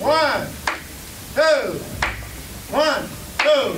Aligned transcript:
One, 0.00 0.48
two, 1.34 1.78
one, 2.72 3.04
two. 3.36 3.74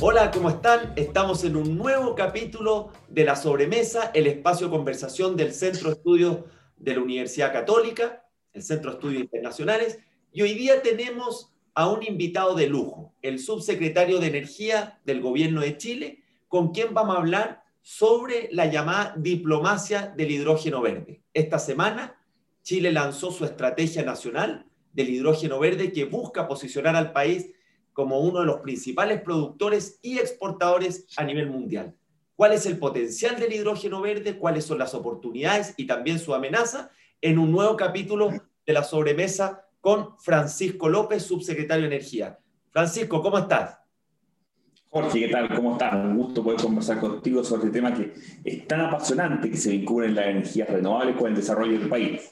Hola, 0.00 0.30
¿cómo 0.30 0.50
están? 0.50 0.92
Estamos 0.94 1.42
en 1.42 1.56
un 1.56 1.76
nuevo 1.76 2.14
capítulo 2.14 2.92
de 3.08 3.24
La 3.24 3.34
Sobremesa, 3.34 4.12
el 4.14 4.28
espacio 4.28 4.68
de 4.68 4.76
conversación 4.76 5.36
del 5.36 5.52
Centro 5.52 5.90
de 5.90 5.96
Estudios 5.96 6.38
de 6.76 6.94
la 6.94 7.02
Universidad 7.02 7.52
Católica, 7.52 8.24
el 8.52 8.62
Centro 8.62 8.92
de 8.92 8.98
Estudios 8.98 9.22
Internacionales, 9.22 9.98
y 10.30 10.42
hoy 10.42 10.54
día 10.54 10.82
tenemos 10.82 11.52
a 11.74 11.88
un 11.88 12.04
invitado 12.04 12.54
de 12.54 12.68
lujo, 12.68 13.12
el 13.22 13.40
subsecretario 13.40 14.20
de 14.20 14.28
Energía 14.28 15.00
del 15.04 15.20
Gobierno 15.20 15.62
de 15.62 15.76
Chile, 15.76 16.22
con 16.46 16.70
quien 16.70 16.94
vamos 16.94 17.16
a 17.16 17.18
hablar 17.18 17.65
sobre 17.88 18.48
la 18.50 18.66
llamada 18.66 19.14
diplomacia 19.16 20.12
del 20.16 20.32
hidrógeno 20.32 20.80
verde. 20.80 21.22
Esta 21.32 21.60
semana, 21.60 22.20
Chile 22.64 22.90
lanzó 22.90 23.30
su 23.30 23.44
estrategia 23.44 24.02
nacional 24.02 24.66
del 24.92 25.10
hidrógeno 25.10 25.60
verde 25.60 25.92
que 25.92 26.04
busca 26.04 26.48
posicionar 26.48 26.96
al 26.96 27.12
país 27.12 27.54
como 27.92 28.18
uno 28.18 28.40
de 28.40 28.46
los 28.46 28.58
principales 28.58 29.20
productores 29.20 30.00
y 30.02 30.18
exportadores 30.18 31.06
a 31.16 31.22
nivel 31.22 31.48
mundial. 31.48 31.94
¿Cuál 32.34 32.54
es 32.54 32.66
el 32.66 32.76
potencial 32.76 33.38
del 33.38 33.52
hidrógeno 33.52 34.00
verde? 34.00 34.36
¿Cuáles 34.36 34.64
son 34.64 34.78
las 34.78 34.92
oportunidades 34.92 35.72
y 35.76 35.86
también 35.86 36.18
su 36.18 36.34
amenaza? 36.34 36.90
En 37.20 37.38
un 37.38 37.52
nuevo 37.52 37.76
capítulo 37.76 38.32
de 38.66 38.72
la 38.72 38.82
sobremesa 38.82 39.64
con 39.80 40.18
Francisco 40.18 40.88
López, 40.88 41.22
subsecretario 41.22 41.88
de 41.88 41.94
Energía. 41.94 42.36
Francisco, 42.72 43.22
¿cómo 43.22 43.38
estás? 43.38 43.78
Jorge, 44.96 45.20
¿qué 45.20 45.28
tal? 45.28 45.54
¿Cómo 45.54 45.72
estás? 45.72 45.94
Un 45.94 46.16
gusto 46.16 46.42
poder 46.42 46.58
conversar 46.58 46.98
contigo 46.98 47.44
sobre 47.44 47.66
este 47.66 47.78
tema 47.78 47.92
que 47.92 48.14
es 48.42 48.66
tan 48.66 48.80
apasionante 48.80 49.50
que 49.50 49.56
se 49.58 49.72
vincula 49.72 50.06
en 50.06 50.14
las 50.14 50.26
energías 50.26 50.70
renovables 50.70 51.16
con 51.16 51.28
el 51.28 51.36
desarrollo 51.36 51.78
del 51.78 51.90
país. 51.90 52.30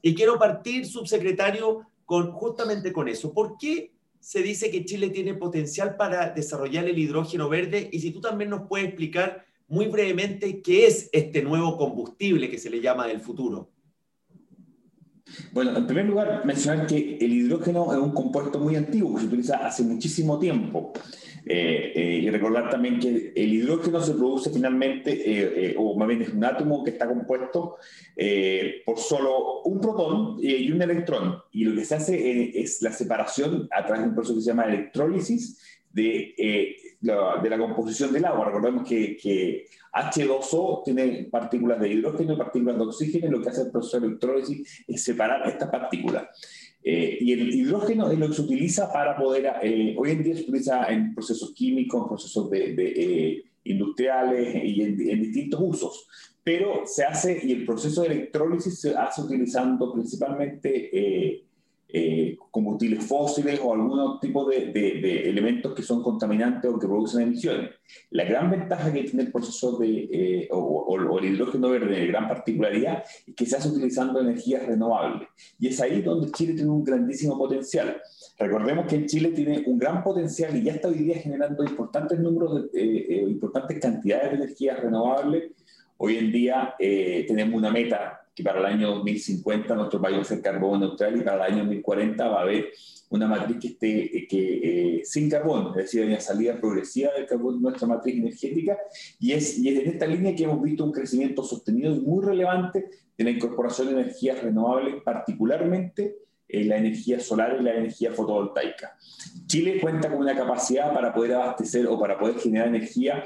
Y 0.00 0.14
quiero 0.14 0.38
partir, 0.38 0.86
subsecretario, 0.86 1.82
con, 2.06 2.32
justamente 2.32 2.94
con 2.94 3.08
eso. 3.08 3.34
¿Por 3.34 3.58
qué 3.58 3.92
se 4.20 4.42
dice 4.42 4.70
que 4.70 4.86
Chile 4.86 5.10
tiene 5.10 5.34
potencial 5.34 5.96
para 5.96 6.30
desarrollar 6.30 6.86
el 6.86 6.98
hidrógeno 6.98 7.50
verde? 7.50 7.90
Y 7.92 8.00
si 8.00 8.10
tú 8.10 8.22
también 8.22 8.48
nos 8.48 8.66
puedes 8.66 8.86
explicar 8.86 9.44
muy 9.66 9.88
brevemente 9.88 10.62
qué 10.62 10.86
es 10.86 11.10
este 11.12 11.42
nuevo 11.42 11.76
combustible 11.76 12.48
que 12.48 12.56
se 12.56 12.70
le 12.70 12.80
llama 12.80 13.06
del 13.06 13.20
futuro. 13.20 13.68
Bueno, 15.52 15.76
en 15.76 15.86
primer 15.86 16.06
lugar, 16.06 16.42
mencionar 16.46 16.86
que 16.86 17.18
el 17.20 17.32
hidrógeno 17.34 17.92
es 17.92 17.98
un 17.98 18.12
compuesto 18.12 18.58
muy 18.58 18.76
antiguo 18.76 19.14
que 19.14 19.20
se 19.20 19.26
utiliza 19.26 19.56
hace 19.58 19.82
muchísimo 19.82 20.38
tiempo. 20.38 20.94
Eh, 21.50 21.92
eh, 21.94 22.20
y 22.24 22.30
recordar 22.30 22.68
también 22.68 23.00
que 23.00 23.32
el 23.34 23.52
hidrógeno 23.54 24.02
se 24.02 24.12
produce 24.12 24.50
finalmente, 24.50 25.70
eh, 25.70 25.74
o 25.78 25.96
más 25.96 26.06
bien 26.06 26.20
es 26.20 26.28
un 26.28 26.44
átomo 26.44 26.84
que 26.84 26.90
está 26.90 27.08
compuesto 27.08 27.76
por 28.84 28.98
solo 28.98 29.62
un 29.62 29.80
protón 29.80 30.36
y 30.40 30.70
un 30.70 30.82
electrón. 30.82 31.38
Y 31.52 31.64
lo 31.64 31.74
que 31.74 31.86
se 31.86 31.94
hace 31.94 32.60
es 32.60 32.82
la 32.82 32.92
separación 32.92 33.66
a 33.74 33.84
través 33.86 34.02
de 34.02 34.08
un 34.10 34.14
proceso 34.14 34.34
que 34.34 34.42
se 34.42 34.48
llama 34.48 34.64
electrólisis 34.64 35.58
de, 35.90 36.76
la, 37.00 37.40
de 37.42 37.48
la, 37.48 37.58
composición 37.58 38.12
del 38.12 38.26
agua. 38.26 38.46
Recordemos 38.46 38.86
que, 38.86 39.16
que, 39.16 39.66
H2O 39.90 40.84
tiene 40.84 41.28
partículas 41.30 41.80
de 41.80 41.88
hidrógeno 41.88 42.34
y 42.34 42.36
partículas 42.36 42.76
de 42.76 42.82
oxígeno, 42.82 43.26
y 43.26 43.30
lo 43.30 43.42
que 43.42 43.48
hace 43.48 43.62
el 43.62 43.70
proceso 43.70 43.98
de 43.98 44.06
electrólisis 44.08 44.84
es 44.86 45.02
separar 45.02 45.48
estas 45.48 45.70
partículas. 45.70 46.28
Eh, 46.82 47.18
y 47.20 47.32
el 47.32 47.54
hidrógeno 47.54 48.10
es 48.10 48.18
lo 48.18 48.28
que 48.28 48.34
se 48.34 48.42
utiliza 48.42 48.92
para 48.92 49.16
poder, 49.16 49.52
eh, 49.62 49.94
hoy 49.98 50.10
en 50.12 50.22
día 50.22 50.34
se 50.34 50.42
utiliza 50.42 50.86
en 50.86 51.14
procesos 51.14 51.52
químicos, 51.52 52.02
en 52.02 52.08
procesos 52.08 52.50
de, 52.50 52.74
eh, 52.78 53.44
industriales 53.64 54.54
y 54.64 54.82
en, 54.82 55.10
en, 55.10 55.22
distintos 55.22 55.60
usos. 55.62 56.08
Pero 56.42 56.86
se 56.86 57.04
hace, 57.04 57.40
y 57.42 57.52
el 57.52 57.66
proceso 57.66 58.02
de 58.02 58.08
electrólisis 58.08 58.80
se 58.80 58.96
hace 58.96 59.22
utilizando 59.22 59.92
principalmente 59.92 61.44
eh, 61.90 62.36
combustibles 62.50 63.02
fósiles 63.06 63.58
o 63.64 63.72
algún 63.72 64.20
tipo 64.20 64.44
de, 64.44 64.70
elementos 65.26 65.74
que 65.74 65.82
son 65.82 66.02
contaminantes 66.02 66.70
o 66.70 66.78
que 66.78 66.86
producen 66.86 67.22
emisiones. 67.22 67.70
La 68.10 68.24
gran 68.24 68.50
ventaja 68.50 68.92
que 68.92 69.04
tiene 69.04 69.22
el 69.22 69.32
proceso 69.32 69.78
de, 69.78 70.06
eh, 70.12 70.48
o, 70.50 71.18
el 71.18 71.24
hidrógeno 71.24 71.70
verde, 71.70 71.98
la 71.98 72.04
gran 72.04 72.28
particularidad, 72.28 73.04
es 73.26 73.34
que 73.34 73.46
se 73.46 73.56
hace 73.56 73.70
utilizando 73.70 74.20
energías 74.20 74.66
renovables. 74.66 75.28
Y 75.58 75.68
es 75.68 75.80
ahí 75.80 76.02
donde 76.02 76.30
Chile 76.30 76.52
tiene 76.52 76.70
un 76.70 76.84
grandísimo 76.84 77.38
potencial. 77.38 78.02
Recordemos 78.38 78.86
que 78.86 79.06
Chile 79.06 79.30
tiene 79.30 79.64
un 79.64 79.78
gran 79.78 80.02
potencial 80.02 80.54
y 80.58 80.64
ya 80.64 80.72
está 80.72 80.88
hoy 80.88 80.98
día 80.98 81.16
generando 81.16 81.64
importantes 81.64 82.18
números, 82.20 82.70
de, 82.70 82.98
eh, 82.98 83.22
importantes 83.22 83.80
cantidades 83.80 84.32
de 84.32 84.44
energías 84.44 84.78
renovables. 84.78 85.52
Hoy 85.96 86.18
en 86.18 86.30
día 86.30 86.74
tenemos 86.78 87.58
una 87.58 87.72
meta 87.72 88.20
que 88.38 88.44
para 88.44 88.60
el 88.60 88.66
año 88.66 88.94
2050 88.94 89.74
nuestro 89.74 90.00
país 90.00 90.16
va 90.16 90.22
a 90.22 90.24
ser 90.24 90.40
carbono 90.40 90.86
neutral 90.86 91.16
y 91.16 91.22
para 91.22 91.44
el 91.44 91.52
año 91.54 91.64
2040 91.64 92.28
va 92.28 92.38
a 92.38 92.42
haber 92.42 92.68
una 93.10 93.26
matriz 93.26 93.58
que 93.58 93.66
esté 93.66 94.16
eh, 94.16 94.28
que, 94.28 94.98
eh, 94.98 95.04
sin 95.04 95.28
carbón, 95.28 95.70
es 95.70 95.86
decir, 95.86 96.06
una 96.06 96.20
salida 96.20 96.56
progresiva 96.56 97.10
del 97.14 97.26
carbón 97.26 97.56
de 97.56 97.62
nuestra 97.62 97.88
matriz 97.88 98.16
energética, 98.16 98.78
y 99.18 99.32
es, 99.32 99.58
y 99.58 99.70
es 99.70 99.80
en 99.80 99.90
esta 99.90 100.06
línea 100.06 100.36
que 100.36 100.44
hemos 100.44 100.62
visto 100.62 100.84
un 100.84 100.92
crecimiento 100.92 101.42
sostenido 101.42 101.92
y 101.96 101.98
muy 101.98 102.24
relevante 102.24 102.88
de 103.16 103.24
la 103.24 103.30
incorporación 103.30 103.88
de 103.88 104.02
energías 104.02 104.40
renovables, 104.40 105.02
particularmente 105.02 106.18
la 106.48 106.76
energía 106.76 107.18
solar 107.18 107.56
y 107.60 107.64
la 107.64 107.74
energía 107.74 108.12
fotovoltaica. 108.12 108.96
Chile 109.46 109.80
cuenta 109.80 110.08
con 110.08 110.18
una 110.18 110.36
capacidad 110.36 110.94
para 110.94 111.12
poder 111.12 111.34
abastecer 111.34 111.88
o 111.88 111.98
para 111.98 112.16
poder 112.16 112.38
generar 112.38 112.68
energía 112.68 113.24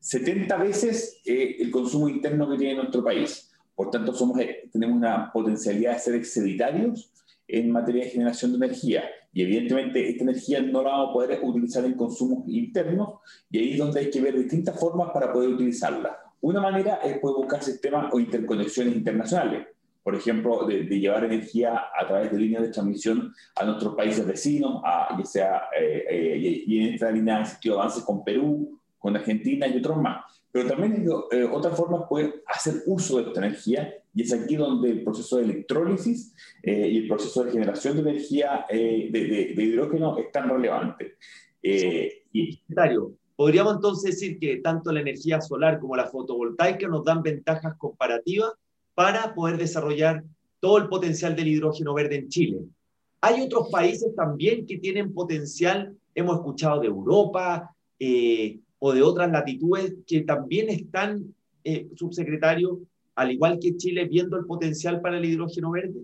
70 0.00 0.56
veces 0.56 1.20
eh, 1.24 1.56
el 1.60 1.70
consumo 1.70 2.08
interno 2.08 2.50
que 2.50 2.58
tiene 2.58 2.74
nuestro 2.74 3.04
país. 3.04 3.49
Por 3.80 3.90
tanto, 3.90 4.12
somos, 4.12 4.38
eh, 4.38 4.68
tenemos 4.70 4.98
una 4.98 5.32
potencialidad 5.32 5.94
de 5.94 5.98
ser 6.00 6.14
exceditarios 6.14 7.10
en 7.48 7.70
materia 7.70 8.04
de 8.04 8.10
generación 8.10 8.50
de 8.50 8.66
energía. 8.66 9.04
Y 9.32 9.40
evidentemente 9.40 10.06
esta 10.06 10.24
energía 10.24 10.60
no 10.60 10.82
la 10.82 10.90
vamos 10.90 11.08
a 11.08 11.12
poder 11.14 11.40
utilizar 11.42 11.86
en 11.86 11.94
consumos 11.94 12.46
internos 12.46 13.20
y 13.50 13.58
ahí 13.58 13.72
es 13.72 13.78
donde 13.78 14.00
hay 14.00 14.10
que 14.10 14.20
ver 14.20 14.36
distintas 14.36 14.78
formas 14.78 15.12
para 15.14 15.32
poder 15.32 15.48
utilizarla. 15.48 16.14
Una 16.42 16.60
manera 16.60 16.96
es 16.96 17.18
poder 17.20 17.38
buscar 17.38 17.62
sistemas 17.62 18.12
o 18.12 18.20
interconexiones 18.20 18.94
internacionales. 18.94 19.68
Por 20.02 20.14
ejemplo, 20.14 20.66
de, 20.66 20.84
llevar 20.84 21.24
energía 21.24 21.84
a 21.98 22.06
través 22.06 22.30
de 22.30 22.38
líneas 22.38 22.64
de 22.64 22.68
transmisión 22.68 23.32
a 23.56 23.64
nuestros 23.64 23.94
países 23.94 24.26
vecinos, 24.26 24.82
a, 24.84 25.16
ya 25.18 25.24
sea, 25.24 25.62
eh, 25.74 26.04
eh, 26.06 26.64
y 26.66 26.86
en 26.86 26.94
esta 26.96 27.10
línea 27.10 27.36
han 27.36 27.42
existido 27.44 27.80
avances 27.80 28.04
con 28.04 28.22
Perú, 28.24 28.78
con 29.00 29.16
Argentina 29.16 29.66
y 29.66 29.78
otros 29.78 30.00
más. 30.00 30.24
Pero 30.52 30.68
también 30.68 31.04
eh, 31.32 31.44
otra 31.44 31.72
forma 31.72 32.08
puede 32.08 32.42
hacer 32.46 32.82
uso 32.86 33.16
de 33.16 33.28
esta 33.28 33.44
energía 33.44 33.92
y 34.14 34.22
es 34.22 34.32
aquí 34.32 34.56
donde 34.56 34.90
el 34.90 35.02
proceso 35.02 35.38
de 35.38 35.44
electrólisis 35.44 36.34
eh, 36.62 36.88
y 36.88 36.98
el 36.98 37.08
proceso 37.08 37.44
de 37.44 37.52
generación 37.52 37.96
de 37.96 38.10
energía 38.10 38.66
eh, 38.68 39.08
de, 39.10 39.54
de, 39.54 39.62
hidrógeno 39.62 40.18
es 40.18 40.30
tan 40.30 40.48
relevante. 40.48 41.16
Eh, 41.62 42.24
y... 42.32 42.60
Podríamos 43.36 43.76
entonces 43.76 44.10
decir 44.10 44.38
que 44.38 44.56
tanto 44.58 44.92
la 44.92 45.00
energía 45.00 45.40
solar 45.40 45.80
como 45.80 45.96
la 45.96 46.06
fotovoltaica 46.06 46.86
nos 46.88 47.04
dan 47.04 47.22
ventajas 47.22 47.74
comparativas 47.78 48.52
para 48.94 49.34
poder 49.34 49.56
desarrollar 49.56 50.22
todo 50.60 50.76
el 50.76 50.88
potencial 50.88 51.34
del 51.34 51.48
hidrógeno 51.48 51.94
verde 51.94 52.16
en 52.16 52.28
Chile. 52.28 52.58
Hay 53.22 53.40
otros 53.40 53.70
países 53.70 54.14
también 54.14 54.66
que 54.66 54.76
tienen 54.76 55.14
potencial, 55.14 55.96
hemos 56.14 56.36
escuchado 56.36 56.80
de 56.80 56.88
Europa, 56.88 57.74
eh, 57.98 58.58
o 58.80 58.92
de 58.92 59.02
otras 59.02 59.30
latitudes 59.30 59.94
que 60.06 60.22
también 60.22 60.68
están, 60.68 61.34
eh, 61.62 61.88
subsecretario, 61.94 62.80
al 63.14 63.30
igual 63.30 63.58
que 63.60 63.76
Chile, 63.76 64.06
viendo 64.06 64.36
el 64.36 64.46
potencial 64.46 65.00
para 65.00 65.18
el 65.18 65.24
hidrógeno 65.24 65.70
verde? 65.70 66.00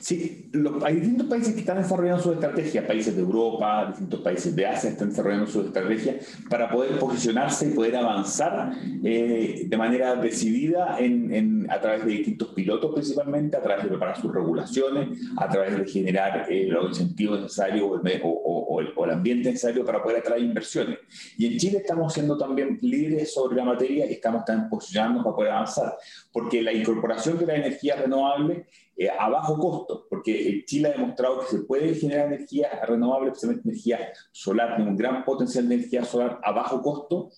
Sí, 0.00 0.50
hay 0.82 0.94
distintos 0.94 1.26
países 1.26 1.52
que 1.52 1.60
están 1.60 1.76
desarrollando 1.76 2.22
su 2.22 2.32
estrategia, 2.32 2.86
países 2.86 3.14
de 3.14 3.20
Europa, 3.20 3.86
distintos 3.88 4.20
países 4.20 4.56
de 4.56 4.66
Asia 4.66 4.90
están 4.90 5.10
desarrollando 5.10 5.46
su 5.46 5.60
estrategia 5.60 6.18
para 6.48 6.70
poder 6.70 6.98
posicionarse 6.98 7.68
y 7.68 7.74
poder 7.74 7.96
avanzar 7.96 8.72
eh, 9.04 9.66
de 9.68 9.76
manera 9.76 10.14
decidida 10.14 10.98
en, 10.98 11.53
a 11.68 11.80
través 11.80 12.04
de 12.04 12.12
distintos 12.12 12.48
pilotos 12.48 12.92
principalmente, 12.92 13.56
a 13.56 13.62
través 13.62 13.84
de 13.84 13.90
preparar 13.90 14.20
sus 14.20 14.32
regulaciones, 14.32 15.18
a 15.36 15.48
través 15.48 15.78
de 15.78 15.86
generar 15.86 16.46
eh, 16.50 16.66
los 16.68 16.88
incentivos 16.90 17.40
necesarios 17.40 17.88
o, 17.90 18.80
el, 18.80 18.92
o, 18.96 19.04
el, 19.04 19.10
ambiente 19.10 19.50
necesario 19.50 19.84
para 19.84 20.02
poder 20.02 20.18
atraer 20.18 20.42
inversiones. 20.42 20.98
Y 21.36 21.46
en 21.46 21.58
Chile 21.58 21.78
estamos 21.78 22.12
siendo 22.12 22.36
también 22.36 22.78
líderes 22.82 23.32
sobre 23.32 23.56
la 23.56 23.64
materia 23.64 24.06
y 24.06 24.12
estamos 24.12 24.44
también 24.44 24.68
posicionándonos 24.68 25.24
para 25.24 25.36
poder 25.36 25.52
avanzar, 25.52 25.96
porque 26.32 26.62
la 26.62 26.72
incorporación 26.72 27.38
de 27.38 27.46
la 27.46 27.56
energía 27.56 27.96
renovable 27.96 28.66
eh, 28.96 29.08
a 29.10 29.28
bajo 29.28 29.58
costo, 29.58 30.06
porque 30.08 30.62
Chile 30.66 30.88
ha 30.88 30.92
demostrado 30.92 31.40
que 31.40 31.46
se 31.46 31.62
puede 31.64 31.94
generar 31.94 32.28
energía 32.28 32.68
renovable, 32.86 33.30
especialmente 33.30 33.68
energía 33.68 34.12
solar, 34.30 34.80
un 34.80 34.96
gran 34.96 35.24
potencial 35.24 35.68
de 35.68 35.74
energía 35.74 36.04
solar 36.04 36.38
a 36.42 36.52
bajo 36.52 36.80
costo, 36.80 37.30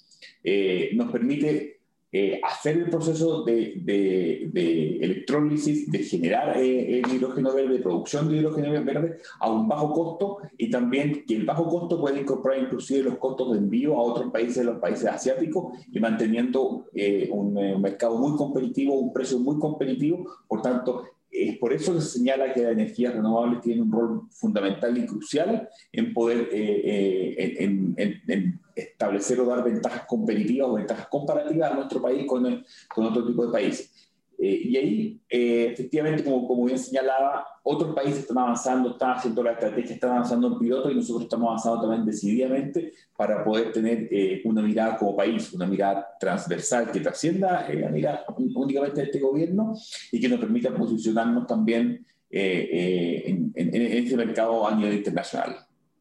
eh, 0.42 0.90
nos 0.94 1.10
permite 1.10 1.80
eh, 2.18 2.40
hacer 2.42 2.78
el 2.78 2.88
proceso 2.88 3.44
de, 3.44 3.74
de, 3.76 4.96
electrólisis, 5.02 5.90
de 5.90 5.98
generar 5.98 6.56
eh, 6.56 7.00
el 7.00 7.12
hidrógeno 7.12 7.52
verde, 7.52 7.78
producción 7.80 8.30
de 8.30 8.38
hidrógeno 8.38 8.70
verde 8.84 9.18
a 9.38 9.50
un 9.50 9.68
bajo 9.68 9.92
costo 9.92 10.38
y 10.56 10.70
también 10.70 11.26
que 11.26 11.36
el 11.36 11.44
bajo 11.44 11.68
costo 11.68 12.00
puede 12.00 12.22
incorporar 12.22 12.58
inclusive 12.58 13.02
los 13.02 13.18
costos 13.18 13.52
de 13.52 13.58
envío 13.58 13.96
a 13.96 14.02
otros 14.02 14.32
países, 14.32 14.64
los 14.64 14.78
países 14.78 15.04
asiáticos 15.04 15.74
y 15.92 16.00
manteniendo 16.00 16.86
eh, 16.94 17.28
un 17.30 17.52
mercado 17.82 18.16
muy 18.16 18.34
competitivo, 18.34 18.94
un 18.94 19.12
precio 19.12 19.38
muy 19.38 19.58
competitivo. 19.58 20.24
Por 20.48 20.62
tanto, 20.62 21.04
es 21.36 21.58
por 21.58 21.72
eso 21.72 22.00
se 22.00 22.18
señala 22.18 22.52
que 22.52 22.62
las 22.62 22.72
energías 22.72 23.14
renovables 23.14 23.60
tienen 23.60 23.84
un 23.84 23.92
rol 23.92 24.22
fundamental 24.30 24.96
y 24.96 25.06
crucial 25.06 25.68
en 25.92 26.12
poder 26.14 26.48
eh, 26.52 27.34
eh, 27.38 27.56
en, 27.58 28.60
establecer 28.74 29.40
o 29.40 29.46
dar 29.46 29.64
ventajas 29.64 30.04
competitivas 30.06 30.68
o 30.68 30.74
ventajas 30.74 31.08
comparativas 31.08 31.72
a 31.72 31.74
nuestro 31.74 32.02
país 32.02 32.26
con 32.26 33.04
otro 33.04 33.26
tipo 33.26 33.46
de 33.46 33.52
países. 33.52 33.95
Eh, 34.38 34.60
y 34.64 34.76
ahí, 34.76 35.20
eh, 35.28 35.70
efectivamente, 35.72 36.22
como, 36.22 36.46
como 36.46 36.64
bien 36.64 36.78
señalaba, 36.78 37.46
otros 37.62 37.94
países 37.94 38.20
están 38.20 38.38
avanzando, 38.38 38.90
están 38.90 39.16
haciendo 39.16 39.42
la 39.42 39.52
estrategia, 39.52 39.94
están 39.94 40.10
avanzando 40.10 40.48
en 40.48 40.58
piloto 40.58 40.90
y 40.90 40.94
nosotros 40.94 41.24
estamos 41.24 41.48
avanzando 41.48 41.80
también 41.80 42.04
decididamente 42.04 42.92
para 43.16 43.42
poder 43.42 43.72
tener 43.72 44.08
eh, 44.10 44.42
una 44.44 44.62
mirada 44.62 44.96
como 44.96 45.16
país, 45.16 45.52
una 45.52 45.66
mirada 45.66 46.06
transversal 46.20 46.90
que 46.92 47.00
trascienda 47.00 47.66
la 47.68 47.88
mirada 47.88 48.24
únicamente 48.36 49.00
de 49.00 49.06
este 49.06 49.20
gobierno 49.20 49.74
y 50.12 50.20
que 50.20 50.28
nos 50.28 50.38
permita 50.38 50.74
posicionarnos 50.74 51.46
también 51.46 52.06
en, 52.30 53.52
en, 53.54 53.74
en 53.74 54.04
ese 54.04 54.16
mercado 54.16 54.66
a 54.66 54.74
nivel 54.74 54.94
internacional. 54.94 55.56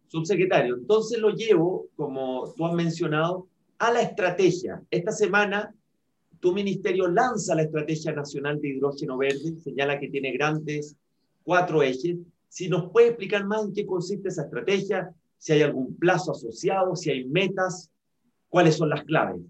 Subsecretario, 0.07 0.75
entonces 0.75 1.19
lo 1.19 1.29
llevo, 1.29 1.87
como 1.95 2.53
tú 2.55 2.65
has 2.65 2.73
mencionado, 2.73 3.47
a 3.79 3.91
la 3.91 4.01
estrategia. 4.01 4.81
Esta 4.91 5.11
semana 5.11 5.73
tu 6.39 6.53
ministerio 6.53 7.07
lanza 7.07 7.55
la 7.55 7.63
Estrategia 7.63 8.13
Nacional 8.13 8.59
de 8.61 8.69
Hidrógeno 8.69 9.17
Verde, 9.17 9.59
señala 9.63 9.99
que 9.99 10.09
tiene 10.09 10.31
grandes 10.31 10.95
cuatro 11.43 11.81
ejes. 11.83 12.17
Si 12.49 12.67
nos 12.69 12.91
puede 12.91 13.09
explicar 13.09 13.45
más 13.45 13.65
en 13.65 13.73
qué 13.73 13.85
consiste 13.85 14.29
esa 14.29 14.43
estrategia, 14.43 15.13
si 15.37 15.53
hay 15.53 15.61
algún 15.61 15.95
plazo 15.95 16.31
asociado, 16.31 16.95
si 16.95 17.11
hay 17.11 17.25
metas, 17.25 17.91
cuáles 18.49 18.75
son 18.75 18.89
las 18.89 19.03
claves. 19.03 19.41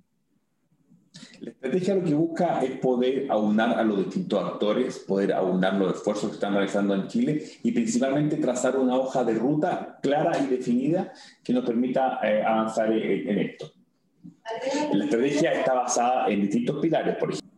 La 1.39 1.51
estrategia 1.51 1.95
lo 1.95 2.03
que 2.03 2.13
busca 2.13 2.63
es 2.63 2.77
poder 2.79 3.31
aunar 3.31 3.79
a 3.79 3.83
los 3.83 3.99
distintos 3.99 4.43
actores, 4.43 4.99
poder 4.99 5.31
aunar 5.31 5.75
los 5.75 5.95
esfuerzos 5.95 6.29
que 6.29 6.35
están 6.35 6.53
realizando 6.53 6.93
en 6.93 7.07
Chile 7.07 7.43
y 7.63 7.71
principalmente 7.71 8.37
trazar 8.37 8.77
una 8.77 8.97
hoja 8.97 9.23
de 9.23 9.35
ruta 9.35 9.97
clara 10.01 10.37
y 10.43 10.47
definida 10.47 11.13
que 11.43 11.53
nos 11.53 11.65
permita 11.65 12.19
eh, 12.23 12.43
avanzar 12.43 12.91
en 12.91 13.39
esto. 13.39 13.74
La 14.93 15.05
estrategia 15.05 15.51
está 15.53 15.73
basada 15.73 16.27
en 16.27 16.41
distintos 16.41 16.79
pilares, 16.81 17.15
por 17.17 17.31
ejemplo. 17.31 17.49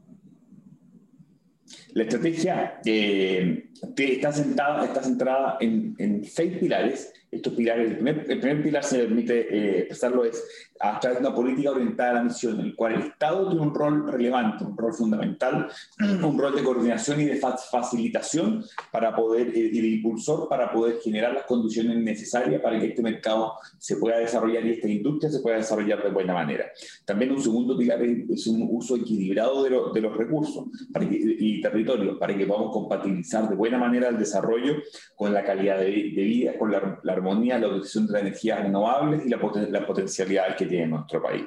La 1.94 2.04
estrategia 2.04 2.80
eh, 2.86 3.70
está, 3.98 4.32
sentada, 4.32 4.86
está 4.86 5.04
centrada 5.04 5.58
en, 5.60 5.96
en, 5.98 6.24
seis 6.24 6.58
pilares. 6.58 7.12
Estos 7.30 7.54
pilares, 7.54 7.90
el 7.90 7.96
primer, 7.96 8.26
el 8.30 8.40
primer 8.40 8.64
pilar, 8.64 8.84
se 8.84 9.00
permite 9.00 9.56
eh, 9.56 9.80
expresarlo, 9.80 10.24
es 10.24 10.44
a 10.80 11.00
través 11.00 11.20
de 11.20 11.28
una 11.28 11.36
política 11.36 11.72
orientada 11.72 12.12
a 12.12 12.14
la 12.14 12.24
misión, 12.24 12.60
en 12.60 12.68
el 12.68 12.76
cual 12.76 12.94
el 12.94 13.02
Estado 13.02 13.50
tiene 13.50 13.66
un 13.66 13.74
rol 13.74 14.12
relevante, 14.12 14.64
un 14.64 14.78
rol 14.78 14.94
fundamental, 14.94 15.68
un 16.00 16.38
rol 16.38 16.56
de 16.56 16.64
coordinación 16.64 17.22
y 17.22 17.26
de 17.26 17.36
facilitación 17.36 18.64
para 18.92 19.16
poder, 19.16 19.50
eh, 19.50 19.70
y 19.72 19.82
de 19.82 19.88
impulsor 19.88 20.48
para 20.48 20.72
poder 20.72 21.00
generar 21.02 21.34
las 21.34 21.44
condiciones 21.44 21.98
necesarias 21.98 22.62
para 22.62 22.80
que 22.80 22.88
este 22.88 23.02
mercado 23.02 23.54
se 23.78 23.98
pueda 23.98 24.20
desarrollar 24.20 24.66
y 24.66 24.72
esta 24.74 24.88
industria 24.88 25.32
se 25.32 25.40
pueda 25.40 25.58
desarrollar 25.58 26.04
de 26.04 26.10
buena 26.10 26.34
manera. 26.34 26.66
También 27.06 27.32
un 27.32 27.42
segundo 27.42 27.78
pilar 27.78 28.02
es, 28.04 28.48
un 28.48 28.68
uso 28.72 28.96
equilibrado 28.96 29.64
de, 29.64 29.70
de 29.94 30.02
los 30.02 30.16
recursos 30.16 30.66
para 30.94 31.06
y 31.10 31.62
territorios 31.62 32.18
para 32.18 32.36
que 32.36 32.46
podamos 32.46 32.72
compatibilizar 32.72 33.50
de 33.50 33.56
buena 33.56 33.78
manera 33.78 34.10
el 34.10 34.18
desarrollo 34.18 34.76
con 35.16 35.34
la 35.34 35.44
calidad 35.44 35.80
de, 35.80 35.86
de 35.86 36.24
vida, 36.24 36.58
con 36.58 36.72
la, 36.72 37.00
la, 37.04 37.16
armonía, 37.18 37.60
la 37.60 37.68
utilización 37.68 38.08
de 38.08 38.14
las 38.14 38.22
energías 38.22 38.62
renovables 38.62 39.26
y 39.26 39.30
la, 39.30 39.40
poten, 39.40 39.72
la 39.72 39.86
potencialidad 39.86 40.56
que 40.56 40.66
tiene 40.66 40.88
nuestro 40.88 41.22
país. 41.22 41.44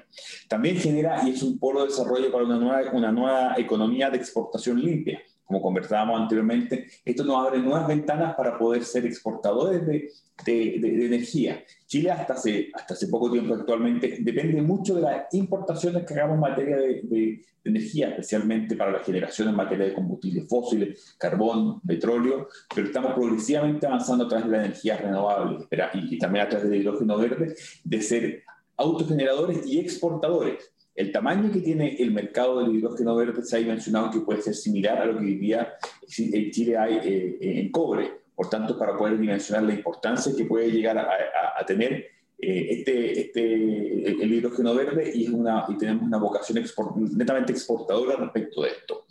También 0.48 0.76
genera 0.76 1.26
y 1.26 1.30
es 1.30 1.42
un 1.42 1.58
polo 1.58 1.80
de 1.80 1.88
desarrollo 1.88 2.30
para 2.30 2.44
una 2.44 2.56
nueva, 2.56 2.90
una 2.92 3.12
nueva 3.12 3.54
economía 3.56 4.10
de 4.10 4.18
exportación 4.18 4.80
limpia. 4.80 5.20
Como 5.50 5.62
conversábamos 5.62 6.20
anteriormente, 6.20 6.86
esto 7.04 7.24
nos 7.24 7.44
abre 7.44 7.58
nuevas 7.58 7.88
ventanas 7.88 8.36
para 8.36 8.56
poder 8.56 8.84
ser 8.84 9.04
exportadores 9.04 9.84
de, 9.84 10.08
de, 10.46 10.78
de, 10.80 11.06
energía. 11.06 11.64
Chile 11.88 12.12
hasta 12.12 12.34
hace, 12.34 12.70
hasta 12.72 12.94
hace 12.94 13.08
poco 13.08 13.32
tiempo 13.32 13.54
actualmente 13.54 14.18
depende 14.20 14.62
mucho 14.62 14.94
de 14.94 15.02
las 15.02 15.34
importaciones 15.34 16.06
que 16.06 16.14
hagamos 16.14 16.36
en 16.36 16.40
materia 16.40 16.76
de, 16.76 17.42
energía, 17.64 18.10
especialmente 18.10 18.76
para 18.76 18.92
la 18.92 19.00
generación 19.00 19.48
en 19.48 19.56
materia 19.56 19.86
de 19.86 19.92
combustibles 19.92 20.48
fósiles, 20.48 21.16
carbón, 21.18 21.80
petróleo, 21.80 22.46
pero 22.72 22.86
estamos 22.86 23.14
progresivamente 23.14 23.88
avanzando 23.88 24.26
a 24.26 24.28
través 24.28 24.46
de 24.46 24.52
la 24.52 24.64
energía 24.66 24.98
renovable 24.98 25.66
y, 25.94 26.14
y 26.14 26.18
también 26.18 26.46
a 26.46 26.48
través 26.48 26.70
del 26.70 26.80
hidrógeno 26.80 27.18
verde, 27.18 27.56
de 27.82 28.02
ser 28.02 28.44
autogeneradores 28.76 29.66
y 29.66 29.80
exportadores. 29.80 30.70
El 30.94 31.12
tamaño 31.12 31.50
que 31.52 31.60
tiene 31.60 31.96
el 31.98 32.10
mercado 32.10 32.60
del 32.60 32.74
hidrógeno 32.74 33.14
verde 33.14 33.42
se 33.42 33.56
ha 33.56 33.60
mencionado 33.60 34.10
que 34.10 34.20
puede 34.20 34.42
ser 34.42 34.54
similar 34.54 34.98
a 34.98 35.06
lo 35.06 35.18
que 35.18 35.26
día 35.26 35.74
en 36.18 36.50
Chile 36.50 36.76
hay 36.76 36.98
eh, 37.02 37.38
en 37.40 37.70
cobre. 37.70 38.20
Por 38.34 38.48
tanto, 38.48 38.78
para 38.78 38.96
poder 38.96 39.18
dimensionar 39.18 39.64
la 39.64 39.74
importancia 39.74 40.32
que 40.36 40.44
puede 40.44 40.70
llegar 40.70 40.98
a, 40.98 41.64
tener 41.66 42.06
eh, 42.38 42.66
este, 42.70 43.20
este, 43.20 44.22
el 44.22 44.32
hidrógeno 44.32 44.74
verde 44.74 45.12
y, 45.14 45.28
una, 45.28 45.66
tenemos 45.78 46.04
una 46.04 46.18
vocación 46.18 46.64
netamente 47.12 47.52
exportadora 47.52 48.16
respecto 48.16 48.62
de 48.62 48.70
esto. 48.70 49.04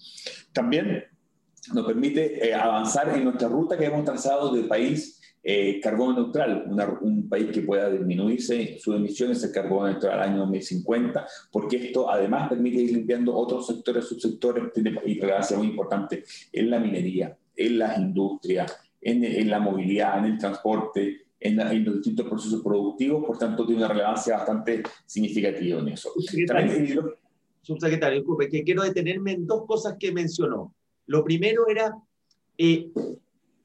También 0.52 1.04
nos 1.74 1.86
permite 1.86 2.48
eh, 2.48 2.54
avanzar 2.54 3.16
en 3.16 3.24
nuestra 3.24 3.48
ruta 3.48 3.78
que 3.78 3.86
hemos 3.86 4.04
trazado 4.04 4.54
del 4.54 4.68
país 4.68 5.19
eh, 5.42 5.80
carbono 5.82 6.22
neutral, 6.22 6.66
un 7.02 7.30
país 7.30 7.50
que 7.52 7.62
pueda 7.62 7.90
disminuirse 7.90 8.78
sus 8.78 8.96
emisiones 8.96 9.42
de 9.42 9.52
carbono 9.52 9.88
neutral 9.88 10.20
al 10.20 10.30
año 10.30 10.40
2050, 10.40 11.26
porque 11.52 11.78
esto 11.78 12.10
además 12.10 12.50
permite 12.50 12.82
ir 12.82 12.92
limpiando 12.92 13.36
otros 13.36 13.68
sectores, 13.68 14.06
subsectores, 14.06 14.74
tiene 14.74 14.92
relevancia 14.92 15.58
muy 15.58 15.68
importante 15.68 16.24
en 16.52 16.70
la 16.70 16.80
minería, 16.80 17.38
en 17.56 17.80
las 17.80 17.98
industrias, 17.98 18.78
en, 19.02 19.24
en 19.24 19.50
la 19.50 19.60
movilidad, 19.60 20.20
en 20.20 20.26
el 20.26 20.38
transporte, 20.38 21.22
en, 21.40 21.60
en, 21.60 21.86
los 21.86 21.96
distintos 21.96 22.28
procesos 22.28 22.62
productivos, 22.62 23.24
por 23.26 23.38
tanto 23.38 23.66
tiene 23.66 23.84
una 23.84 23.94
relevancia 23.94 24.36
bastante 24.36 24.84
significativa 25.06 25.80
en 25.80 25.88
eso. 25.90 26.12
Subsecretario, 26.16 27.18
subsecretario 27.62 28.20
disculpe, 28.20 28.50
que 28.50 28.64
quiero 28.64 28.84
detenerme 28.84 29.34
en 29.34 29.48
dos 29.48 29.66
cosas 29.66 29.96
que 29.98 30.12
mencionó. 30.12 30.74
Lo 31.06 31.24
primero 31.24 31.68
era, 31.70 31.96
eh, 32.58 32.90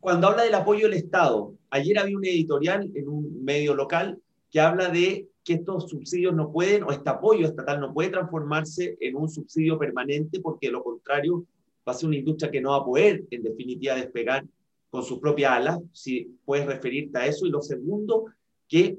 cuando 0.04 0.26
habla 0.28 0.42
del 0.42 0.54
apoyo 0.54 0.86
del 0.86 0.98
Estado, 0.98 1.54
ayer 1.70 1.98
había 1.98 2.18
un 2.18 2.26
editorial 2.26 2.90
en 2.94 3.08
un 3.08 3.42
medio 3.42 3.74
local 3.74 4.20
que 4.50 4.60
habla 4.60 4.90
de 4.90 5.30
que 5.42 5.54
estos 5.54 5.88
subsidios 5.88 6.34
no 6.34 6.52
pueden, 6.52 6.82
o 6.82 6.90
este 6.90 7.08
apoyo 7.08 7.46
estatal 7.46 7.80
no 7.80 7.94
puede 7.94 8.10
transformarse 8.10 8.98
en 9.00 9.16
un 9.16 9.30
subsidio 9.30 9.78
permanente, 9.78 10.40
porque 10.40 10.66
de 10.66 10.72
lo 10.72 10.84
contrario 10.84 11.46
va 11.88 11.92
a 11.92 11.94
ser 11.94 12.08
una 12.08 12.18
industria 12.18 12.50
que 12.50 12.60
no 12.60 12.72
va 12.72 12.76
a 12.76 12.84
poder, 12.84 13.24
en 13.30 13.44
definitiva, 13.44 13.94
despegar 13.94 14.44
con 14.90 15.02
sus 15.02 15.20
propias 15.20 15.52
alas, 15.52 15.81
si 15.94 16.36
puedes 16.44 16.67
referirte 16.67 17.19
a 17.19 17.26
eso. 17.26 17.46
Y 17.46 17.50
lo 17.50 17.62
segundo, 17.62 18.26
que 18.69 18.98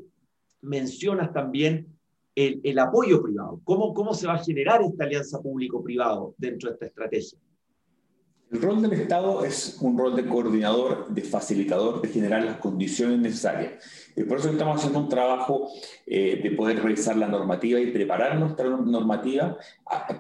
mencionas 0.62 1.32
también 1.32 1.86
el, 2.34 2.62
el 2.64 2.80
apoyo 2.80 3.22
privado. 3.22 3.62
¿Cómo, 3.64 3.94
¿Cómo 3.94 4.16
se 4.16 4.26
va 4.26 4.34
a 4.34 4.44
generar 4.44 4.82
esta 4.82 5.04
alianza 5.04 5.40
público-privado 5.40 6.34
dentro 6.40 6.70
de 6.70 6.74
esta 6.74 6.88
estrategia? 6.88 7.38
El 8.52 8.62
rol 8.62 8.82
del 8.82 8.94
Estado 8.94 9.44
es 9.44 9.78
un 9.82 9.98
rol 9.98 10.16
de 10.16 10.26
coordinador, 10.28 11.08
de 11.10 11.24
facilitador, 11.24 12.02
de 12.02 12.10
generar 12.10 12.44
las 12.44 12.58
condiciones 12.58 13.20
necesarias. 13.20 13.74
Y 14.16 14.24
por 14.24 14.38
eso 14.38 14.50
estamos 14.50 14.78
haciendo 14.78 15.00
un 15.00 15.10
trabajo 15.10 15.68
eh, 16.06 16.40
de 16.42 16.52
poder 16.52 16.82
revisar 16.82 17.18
la 17.18 17.28
normativa 17.28 17.80
y 17.80 17.92
preparar 17.92 18.38
nuestra 18.38 18.70
normativa 18.70 19.58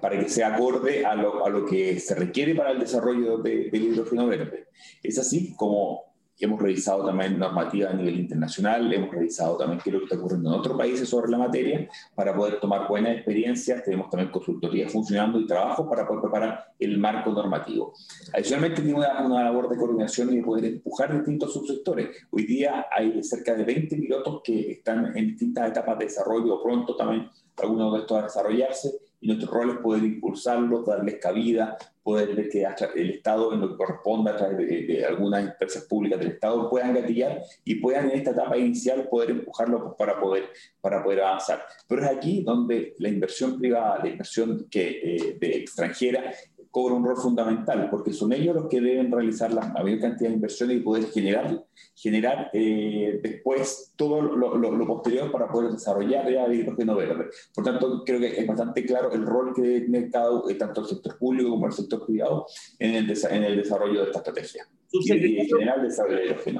para 0.02 0.20
que 0.20 0.28
sea 0.28 0.56
acorde 0.56 1.06
a 1.06 1.14
lo, 1.16 1.46
a 1.46 1.50
lo, 1.50 1.66
que 1.66 2.00
se 2.00 2.16
requiere 2.16 2.56
para 2.56 2.72
el 2.72 2.80
desarrollo 2.80 3.38
de, 3.38 3.70
del 3.70 3.84
hidrógeno 3.84 4.26
verde. 4.28 4.68
Es 5.04 5.20
así 5.20 5.54
como 5.56 6.15
hemos 6.40 6.62
revisado 6.62 7.06
también 7.06 7.40
normativa 7.40 7.90
a 7.90 7.94
nivel 7.94 8.20
internacional, 8.20 8.92
hemos 8.92 9.12
revisado 9.12 9.58
también 9.58 9.80
qué 9.84 9.90
es 9.90 9.94
lo 9.94 10.00
que 10.00 10.06
está 10.06 10.18
ocurriendo 10.18 10.50
en 10.50 10.60
otros 10.60 10.78
países 10.78 11.08
sobre 11.08 11.32
la 11.32 11.38
materia 11.38 11.88
para 12.14 12.36
poder 12.36 12.60
tomar 12.60 12.88
buenas 12.88 13.16
experiencias. 13.16 13.84
Tenemos 13.84 14.10
también 14.10 14.32
consultorías 14.32 14.92
funcionando 14.92 15.40
y 15.40 15.48
trabajo 15.48 15.90
para 15.90 16.06
poder 16.06 16.22
preparar 16.22 16.74
el 16.80 16.98
marco 16.98 17.32
normativo. 17.32 17.94
Adicionalmente, 18.34 18.82
tiene 18.82 18.98
una, 18.98 19.26
una 19.26 19.44
labor 19.44 19.70
de 19.70 19.78
coordinación 19.78 20.34
y 20.34 20.38
de 20.38 20.44
poder 20.44 20.66
empujar 20.66 21.14
distintos 21.14 21.54
subsectores. 21.54 22.10
Hoy 22.32 22.46
día 22.46 22.88
hay 22.92 23.24
cerca 23.24 23.56
de 23.56 23.64
20 23.64 23.96
pilotos 23.96 24.42
que 24.44 24.72
están 24.72 25.16
en 25.18 25.28
distintas 25.28 25.70
etapas 25.70 25.98
de 26.00 26.06
desarrollo, 26.06 26.62
pronto 26.62 26.96
también 26.96 27.30
algunos 27.58 27.94
de 27.94 28.00
estos 28.00 28.18
a 28.18 28.24
desarrollarse 28.24 29.00
y 29.26 29.28
nuestro 29.28 29.52
rol 29.52 29.72
es 29.72 29.78
poder 29.78 30.04
impulsarlos, 30.04 30.86
darles 30.86 31.16
cabida, 31.16 31.76
poder 32.04 32.36
ver 32.36 32.48
que 32.48 32.64
el 32.94 33.10
Estado, 33.10 33.52
en 33.54 33.62
lo 33.62 33.70
que 33.70 33.78
corresponda 33.78 34.34
a 34.34 34.36
través 34.36 34.58
de, 34.58 35.04
algunas 35.04 35.44
empresas 35.44 35.86
públicas 35.86 36.20
del 36.20 36.34
Estado, 36.34 36.70
puedan 36.70 36.94
gatillar 36.94 37.42
y 37.64 37.74
puedan 37.76 38.12
en 38.12 38.18
esta 38.18 38.30
etapa 38.30 38.56
inicial 38.56 39.08
poder 39.10 39.32
empujarlo 39.32 39.96
para 39.98 40.20
poder, 40.20 40.52
para 40.80 41.04
poder 41.04 41.22
avanzar. 41.22 41.66
Pero 41.88 42.04
es 42.04 42.08
aquí 42.08 42.44
donde 42.44 42.94
la 43.00 43.10
inversión 43.10 43.58
privada, 43.58 43.98
la 44.04 44.10
inversión 44.10 44.68
que, 44.70 45.16
eh, 45.16 45.38
de 45.40 45.58
extranjera, 45.58 46.32
cobra 46.76 46.94
un 46.94 47.06
rol 47.06 47.16
fundamental, 47.16 47.90
porque 47.90 48.12
son 48.12 48.34
ellos 48.34 48.54
los 48.54 48.68
que 48.68 48.82
deben 48.82 49.10
realizar 49.10 49.50
la 49.54 49.70
mayor 49.70 49.98
cantidad 49.98 50.30
de 50.30 50.36
inversiones 50.36 50.76
y 50.76 50.80
poder 50.82 51.06
generar, 51.06 51.66
generar 51.96 52.50
eh, 52.52 53.18
después 53.24 53.94
todo 53.96 54.22
lo, 54.22 54.58
lo, 54.58 54.86
posterior 54.86 55.32
para 55.32 55.48
poder 55.48 55.72
desarrollar 55.72 56.30
ya 56.30 56.44
el 56.44 56.56
hidrógeno 56.56 56.98
verde. 56.98 57.28
Por 57.54 57.64
tanto, 57.64 58.04
creo 58.06 58.20
que 58.20 58.38
es 58.42 58.46
bastante 58.46 58.84
claro 58.84 59.10
el 59.14 59.26
rol 59.26 59.54
que 59.56 59.62
debe 59.62 59.82
tener 59.86 60.04
eh, 60.04 60.56
tanto 60.56 60.82
el 60.82 60.88
sector 60.88 61.18
público 61.18 61.52
como 61.52 61.66
el 61.66 61.72
sector 61.72 62.06
privado 62.06 62.46
en 62.78 62.96
el, 62.96 63.10
en 63.10 63.44
el 63.46 63.56
desarrollo 63.56 64.02
de 64.02 64.08
esta 64.08 64.18
estrategia. 64.20 64.68
Y 64.92 65.40
en 65.40 65.48
general 65.48 65.82
desarrollo 65.82 66.18
del 66.18 66.26
hidrógeno. 66.26 66.60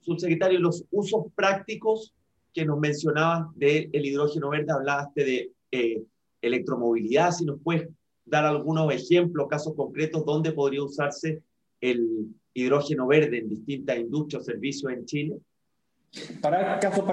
Subsecretario, 0.00 0.58
los 0.58 0.84
usos 0.90 1.26
prácticos 1.36 2.12
que 2.52 2.64
nos 2.64 2.80
mencionabas 2.80 3.46
del 3.54 3.90
hidrógeno 3.92 4.50
verde, 4.50 4.72
hablaste 4.72 5.24
de 5.24 5.52
eh, 5.70 6.02
electromovilidad, 6.40 7.30
si 7.30 7.44
nos 7.44 7.60
puedes 7.62 7.88
dar 8.24 8.44
algunos 8.44 8.92
ejemplos, 8.92 9.48
casos 9.48 9.74
concretos, 9.74 10.24
donde 10.24 10.52
podría 10.52 10.82
usarse 10.82 11.42
el 11.80 12.28
hidrógeno 12.54 13.06
verde 13.06 13.38
en 13.38 13.48
distintas 13.48 13.98
industrias 13.98 14.42
o 14.42 14.44
servicios 14.44 14.92
en 14.92 15.04
Chile? 15.04 15.36
Para 16.42 16.78
casos, 16.78 17.04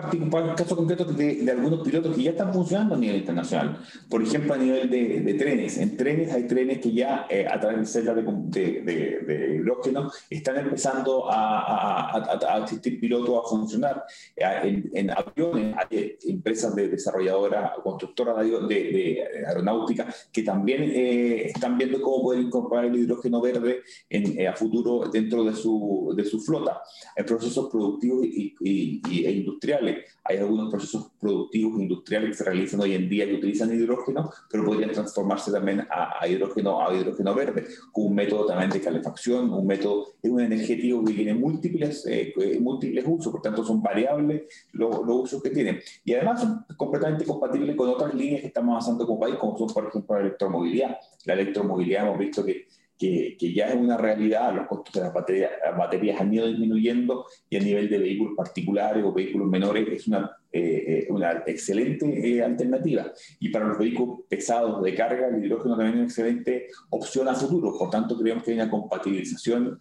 casos 0.58 0.77
concretos 0.77 1.15
de, 1.15 1.36
de, 1.36 1.51
algunos 1.51 1.88
pilotos 1.88 2.13
que 2.15 2.24
ya 2.24 2.32
están 2.32 2.53
funcionando 2.53 2.96
a 2.96 2.98
nivel 2.98 3.18
internacional. 3.18 3.79
Por 4.10 4.22
ejemplo, 4.22 4.53
a 4.53 4.58
nivel 4.58 4.89
de, 4.89 5.22
de 5.22 5.34
trenes. 5.36 5.77
En 5.77 5.96
trenes 5.96 6.34
hay 6.34 6.48
trenes 6.48 6.79
que 6.79 6.91
ya 6.91 7.25
eh, 7.29 7.48
a 7.50 7.58
través 7.60 7.79
de 7.79 7.86
celdas 7.86 8.18
de, 8.18 8.82
de, 8.82 9.56
hidrógeno 9.56 10.12
están 10.29 10.58
empezando 10.58 11.32
a, 11.32 12.12
a, 12.12 12.56
a, 12.56 12.63
existir 12.63 13.00
pilotos 13.00 13.41
a 13.46 13.48
funcionar. 13.48 14.03
Eh, 14.36 14.44
en, 14.63 14.89
en, 14.94 15.12
aviones 15.12 15.75
hay 15.77 16.18
empresas 16.27 16.75
de 16.75 16.89
desarrolladoras, 16.89 17.72
constructoras 17.82 18.38
de, 18.68 19.24
aeronáutica 19.48 20.13
que 20.32 20.44
también 20.44 20.84
eh, 20.84 21.48
están 21.48 21.77
viendo 21.77 22.01
cómo 22.01 22.24
poder 22.24 22.41
incorporar 22.41 22.86
el 22.86 22.96
hidrógeno 22.98 23.39
verde 23.39 23.82
en, 24.10 24.46
a 24.46 24.53
futuro 24.53 25.10
dentro 25.10 25.46
de 25.46 25.53
su, 25.53 26.13
de 26.18 26.25
su 26.25 26.41
flota. 26.41 26.82
en 27.15 27.25
procesos 27.25 27.70
productivos 27.70 28.25
y, 28.25 28.56
y 28.60 28.88
e 29.10 29.31
industriales. 29.31 30.05
Hay 30.24 30.38
algunos 30.38 30.69
procesos 30.69 31.12
productivos 31.19 31.81
industriales 31.81 32.29
que 32.29 32.36
se 32.36 32.43
realizan 32.43 32.79
hoy 32.81 32.93
en 32.93 33.10
día 33.10 33.25
que 33.25 33.36
utilizan 33.36 33.74
hidrógeno, 33.74 34.29
pero 34.50 34.65
podrían 34.65 34.91
transformarse 34.91 35.51
también 35.51 35.86
a, 35.89 36.27
hidrógeno, 36.27 36.86
a 36.86 36.93
hidrógeno 36.93 37.34
verde, 37.34 37.65
con 37.91 38.08
un 38.08 38.15
método 38.15 38.46
también 38.46 38.69
de 38.69 38.81
calefacción, 38.81 39.51
un 39.53 39.65
método, 39.65 40.08
es 40.22 40.29
un 40.29 40.41
energético 40.41 41.03
que 41.03 41.13
tiene 41.13 41.34
múltiples, 41.34 42.05
eh, 42.08 42.34
múltiples 42.62 43.05
usos, 43.08 43.31
por 43.31 43.41
tanto 43.41 43.63
son 43.63 43.81
variables 43.81 44.43
los, 44.74 45.05
los 45.05 45.24
usos 45.24 45.41
que 45.41 45.50
tienen. 45.50 45.79
Y 46.05 46.13
además 46.13 46.41
son 46.41 46.65
completamente 46.77 47.25
compatibles 47.25 47.75
con 47.75 47.89
otras 47.89 48.13
líneas 48.13 48.41
que 48.41 48.48
estamos 48.48 48.74
avanzando 48.74 49.05
como 49.05 49.19
país, 49.19 49.36
como 49.36 49.58
son, 49.58 49.67
por 49.67 49.88
ejemplo, 49.88 50.15
la 50.15 50.22
electromovilidad. 50.22 50.98
La 51.25 51.34
electromovilidad 51.34 52.05
hemos 52.05 52.19
visto 52.19 52.46
que 52.46 52.67
que, 53.00 53.53
ya 53.53 53.70
es 53.70 53.75
una 53.75 53.96
realidad, 53.96 54.53
los 54.53 54.68
costos 54.68 54.94
de 54.94 55.01
las 55.01 55.13
baterías, 55.13 55.51
baterías, 55.77 56.20
han 56.20 56.34
ido 56.34 56.48
disminuyendo 56.48 57.25
y 57.50 57.56
a 57.56 57.62
nivel 57.62 57.89
de 57.89 57.98
vehículos 57.98 58.34
particulares 58.36 59.03
o 59.06 59.13
vehículos 59.13 59.48
menores 59.48 59.88
es 59.89 60.08
una, 60.08 60.29
eh, 60.51 61.06
eh, 61.08 61.08
una 61.10 61.44
excelente 61.46 62.06
eh, 62.06 62.44
alternativa. 62.44 63.10
Y 63.39 63.50
para 63.50 63.68
los 63.68 63.79
vehículos 63.79 64.25
pesados 64.27 64.84
de 64.84 64.94
carga, 64.94 65.29
el 65.29 65.46
hidrógeno 65.46 65.77
también 65.77 65.94
es 65.94 65.96
una 65.96 66.03
excelente 66.08 66.68
opción 66.89 67.29
a 67.29 67.36
futuro. 67.36 67.77
Por 67.77 67.89
tanto, 67.89 68.18
creemos 68.18 68.44
que 68.44 68.51
hay 68.51 68.58
una 68.58 68.70
compatibilización 68.70 69.79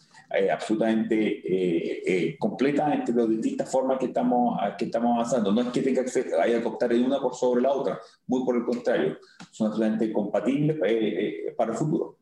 absolutamente 0.52 2.36
completa 2.38 2.94
entre 2.94 3.14
las 3.14 3.28
distintas 3.30 3.68
formas 3.68 3.98
que 3.98 4.06
estamos, 4.06 4.60
que 4.78 4.84
estamos 4.84 5.14
avanzando. 5.16 5.50
No 5.50 5.62
es 5.62 5.68
que 5.68 5.82
tenga 5.82 6.04
que 6.04 6.10
haya 6.40 6.60
que 6.60 6.68
optar 6.68 6.92
en 6.92 7.04
una 7.04 7.18
por 7.18 7.34
sobre 7.34 7.62
la 7.62 7.72
otra, 7.72 7.98
muy 8.28 8.44
por 8.44 8.56
el 8.56 8.64
contrario, 8.64 9.16
son 9.50 9.68
absolutamente 9.68 10.12
compatibles 10.12 10.76
para 11.56 11.72
el 11.72 11.76
futuro. 11.76 12.17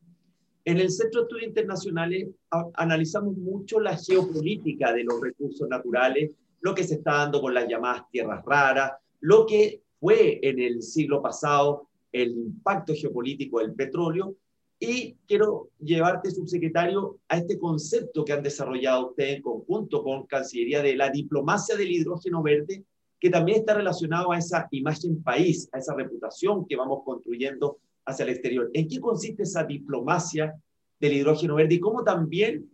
En 0.67 0.79
el 0.79 0.91
Centro 0.91 1.21
de 1.21 1.27
Estudios 1.27 1.47
Internacionales 1.47 2.29
analizamos 2.75 3.37
mucho 3.37 3.79
la 3.79 3.97
geopolítica 3.97 4.93
de 4.93 5.05
los 5.05 5.21
recursos 5.21 5.69
naturales, 5.69 6.33
lo 6.61 6.75
que 6.75 6.83
se 6.83 6.95
está 6.95 7.19
dando 7.19 7.41
con 7.41 7.55
las 7.55 7.69
llamadas 7.69 8.11
tierras 8.11 8.45
raras, 8.45 8.95
lo 9.21 9.47
que 9.47 9.83
fue 10.01 10.41
en 10.43 10.59
el 10.59 10.83
siglo 10.83 11.23
pasado 11.23 11.87
el 12.11 12.33
impacto 12.33 12.95
geopolítico 12.95 13.61
del 13.61 13.75
petróleo. 13.75 14.35
Y 14.81 15.15
quiero 15.29 15.69
llevarte, 15.79 16.33
subsecretario, 16.33 17.21
a 17.29 17.37
este 17.37 17.61
concepto 17.61 18.25
que 18.25 18.33
han 18.33 18.43
desarrollado 18.43 19.11
ustedes 19.11 19.37
en 19.37 19.43
conjunto 19.43 20.03
con 20.03 20.27
Cancillería 20.27 20.83
de 20.83 20.97
la 20.97 21.11
diplomacia 21.11 21.77
del 21.77 21.93
hidrógeno 21.93 22.43
verde, 22.43 22.85
que 23.21 23.31
también 23.31 23.61
está 23.61 23.75
relacionado 23.75 24.33
a 24.33 24.39
esa 24.39 24.67
imagen 24.73 25.23
país, 25.23 25.69
a 25.71 25.79
esa 25.79 25.95
reputación 25.95 26.67
que 26.67 26.75
vamos 26.75 27.05
construyendo 27.05 27.79
hacia 28.07 28.23
el 28.23 28.31
exterior. 28.31 28.71
¿En 28.73 28.89
qué 28.89 29.01
consiste 29.01 29.43
esa 29.43 29.65
diplomacia 29.65 30.55
del 30.99 31.13
hidrógeno 31.13 31.57
verde 31.57 31.75
y 31.75 31.81
cómo 31.81 32.03
también 32.03 32.71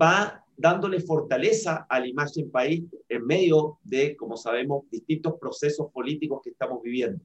va 0.00 0.44
dándole 0.56 1.00
fortaleza 1.00 1.86
a 1.88 2.00
la 2.00 2.08
imagen 2.08 2.50
país 2.50 2.84
en 3.08 3.24
medio 3.24 3.78
de, 3.82 4.16
como 4.16 4.36
sabemos, 4.36 4.84
distintos 4.90 5.34
procesos 5.40 5.90
políticos 5.92 6.40
que 6.42 6.50
estamos 6.50 6.82
viviendo? 6.82 7.22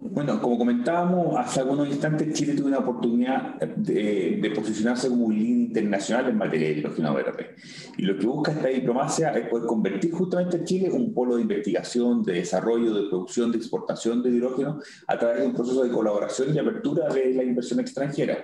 Bueno, 0.00 0.40
como 0.40 0.56
comentábamos 0.56 1.36
hace 1.36 1.58
algunos 1.58 1.88
instantes, 1.88 2.32
Chile 2.32 2.54
tuvo 2.54 2.68
una 2.68 2.78
oportunidad 2.78 3.56
de, 3.56 4.52
posicionarse 4.54 5.08
como 5.08 5.26
un 5.26 5.36
líder 5.36 5.68
internacional 5.68 6.28
en 6.28 6.38
materia 6.38 6.68
de 6.68 6.74
hidrógeno 6.74 7.14
verde. 7.14 7.56
Y 7.96 8.02
lo 8.02 8.16
que 8.16 8.24
busca 8.24 8.52
esta 8.52 8.68
diplomacia 8.68 9.30
es 9.30 9.48
poder 9.48 9.66
convertir 9.66 10.12
justamente 10.12 10.58
a 10.58 10.64
Chile 10.64 10.86
en 10.86 10.94
un 10.94 11.12
polo 11.12 11.34
de 11.34 11.42
investigación, 11.42 12.22
de 12.22 12.34
desarrollo, 12.34 12.94
de 12.94 13.08
producción, 13.08 13.50
de 13.50 13.58
exportación 13.58 14.22
de 14.22 14.30
hidrógeno 14.30 14.78
a 15.08 15.18
través 15.18 15.40
de 15.40 15.46
un 15.48 15.54
proceso 15.54 15.82
de 15.82 15.90
colaboración 15.90 16.54
y 16.54 16.58
apertura 16.60 17.08
de 17.08 17.34
la 17.34 17.42
inversión 17.42 17.80
extranjera. 17.80 18.38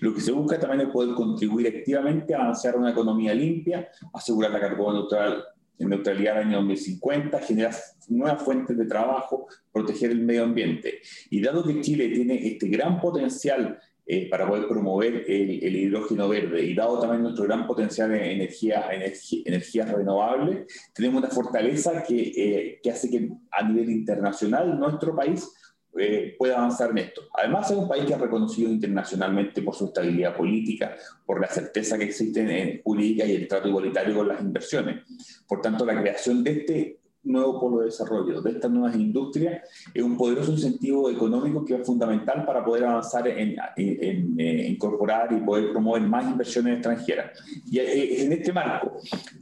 Lo 0.00 0.12
que 0.12 0.20
se 0.20 0.32
busca 0.32 0.58
también 0.58 0.88
es 0.88 0.92
poder 0.92 1.14
contribuir 1.14 1.68
activamente 1.68 2.34
a 2.34 2.42
avanzar 2.42 2.76
una 2.76 2.90
economía 2.90 3.32
limpia, 3.32 3.88
asegurar 4.12 4.50
la 4.50 4.58
carbono 4.58 5.00
neutral 5.00 5.44
en 5.78 5.88
neutralidad 5.88 6.40
el 6.40 6.48
año 6.48 6.58
2050, 6.58 7.38
generar 7.40 7.74
nuevas 8.08 8.42
fuentes 8.42 8.76
de 8.76 8.86
trabajo, 8.86 9.46
proteger 9.72 10.10
el 10.10 10.20
medio 10.20 10.44
ambiente. 10.44 11.00
Y 11.30 11.40
dado 11.40 11.64
que 11.64 11.80
Chile 11.80 12.08
tiene 12.08 12.46
este 12.46 12.68
gran 12.68 13.00
potencial 13.00 13.78
eh, 14.08 14.28
para 14.30 14.46
poder 14.46 14.68
promover 14.68 15.24
el, 15.26 15.76
hidrógeno 15.76 16.28
verde 16.28 16.62
y 16.62 16.74
dado 16.74 17.00
también 17.00 17.22
nuestro 17.24 17.44
gran 17.44 17.66
potencial 17.66 18.14
en 18.14 18.22
energía, 18.22 18.88
energía, 18.92 19.42
energías 19.44 19.90
renovables, 19.90 20.66
tenemos 20.94 21.24
una 21.24 21.30
fortaleza 21.32 22.04
que, 22.04 22.20
eh, 22.36 22.80
que 22.80 22.90
hace 22.92 23.10
que 23.10 23.28
a 23.50 23.68
nivel 23.68 23.90
internacional 23.90 24.78
nuestro 24.78 25.16
país 25.16 25.48
eh, 25.98 26.34
pueda 26.38 26.58
avanzar 26.58 26.90
en 26.90 26.98
esto. 26.98 27.22
Además, 27.32 27.70
es 27.70 27.76
un 27.76 27.88
país 27.88 28.04
que 28.04 28.14
ha 28.14 28.18
reconocido 28.18 28.70
internacionalmente 28.70 29.62
por 29.62 29.74
su 29.74 29.86
estabilidad 29.86 30.36
política, 30.36 30.96
por 31.24 31.40
la 31.40 31.48
certeza 31.48 31.98
que 31.98 32.04
existe 32.04 32.40
en 32.40 32.82
jurídica 32.82 33.24
y 33.24 33.34
el 33.36 33.48
trato 33.48 33.68
igualitario 33.68 34.16
con 34.16 34.28
las 34.28 34.40
inversiones. 34.40 35.04
Por 35.46 35.60
tanto, 35.60 35.84
la 35.84 36.00
creación 36.00 36.42
de 36.44 36.50
este 36.52 36.98
nuevo 37.26 37.60
polo 37.60 37.80
de 37.80 37.86
desarrollo, 37.86 38.40
de 38.40 38.50
estas 38.52 38.70
nuevas 38.70 38.96
industrias, 38.96 39.62
es 39.92 40.02
un 40.02 40.16
poderoso 40.16 40.52
incentivo 40.52 41.10
económico 41.10 41.64
que 41.64 41.74
es 41.74 41.86
fundamental 41.86 42.44
para 42.46 42.64
poder 42.64 42.84
avanzar 42.84 43.26
en, 43.28 43.56
eh, 43.76 44.66
incorporar 44.68 45.32
y 45.32 45.40
poder 45.40 45.72
promover 45.72 46.02
más 46.02 46.24
inversiones 46.24 46.74
extranjeras. 46.74 47.38
Y 47.70 47.78
es 47.78 48.22
en 48.22 48.32
este 48.32 48.52
marco 48.52 48.92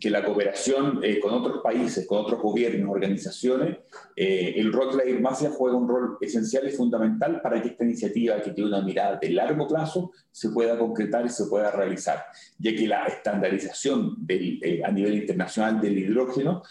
que 0.00 0.10
la 0.10 0.24
cooperación 0.24 1.00
eh, 1.02 1.20
con 1.20 1.34
otros 1.34 1.62
países, 1.62 2.06
con 2.06 2.18
otros 2.18 2.40
gobiernos, 2.40 2.90
organizaciones, 2.90 3.78
eh, 4.16 4.54
el 4.56 4.72
rol 4.72 4.92
de 4.92 4.96
la 4.96 5.04
diplomacia 5.04 5.50
juega 5.50 5.76
un 5.76 5.88
rol 5.88 6.18
esencial 6.20 6.66
y 6.68 6.72
fundamental 6.72 7.40
para 7.42 7.60
que 7.60 7.68
esta 7.68 7.84
iniciativa, 7.84 8.40
que 8.40 8.52
tiene 8.52 8.70
una 8.70 8.82
mirada 8.82 9.18
de 9.20 9.30
largo 9.30 9.68
plazo, 9.68 10.12
se 10.30 10.50
pueda 10.50 10.78
concretar 10.78 11.24
y 11.26 11.28
se 11.28 11.46
pueda 11.46 11.70
realizar, 11.70 12.24
ya 12.58 12.74
que 12.74 12.88
la 12.88 13.04
estandarización 13.04 14.16
del, 14.18 14.82
a 14.84 14.90
nivel 14.90 15.14
internacional 15.14 15.80
del 15.80 15.98
hidrógeno 15.98 16.62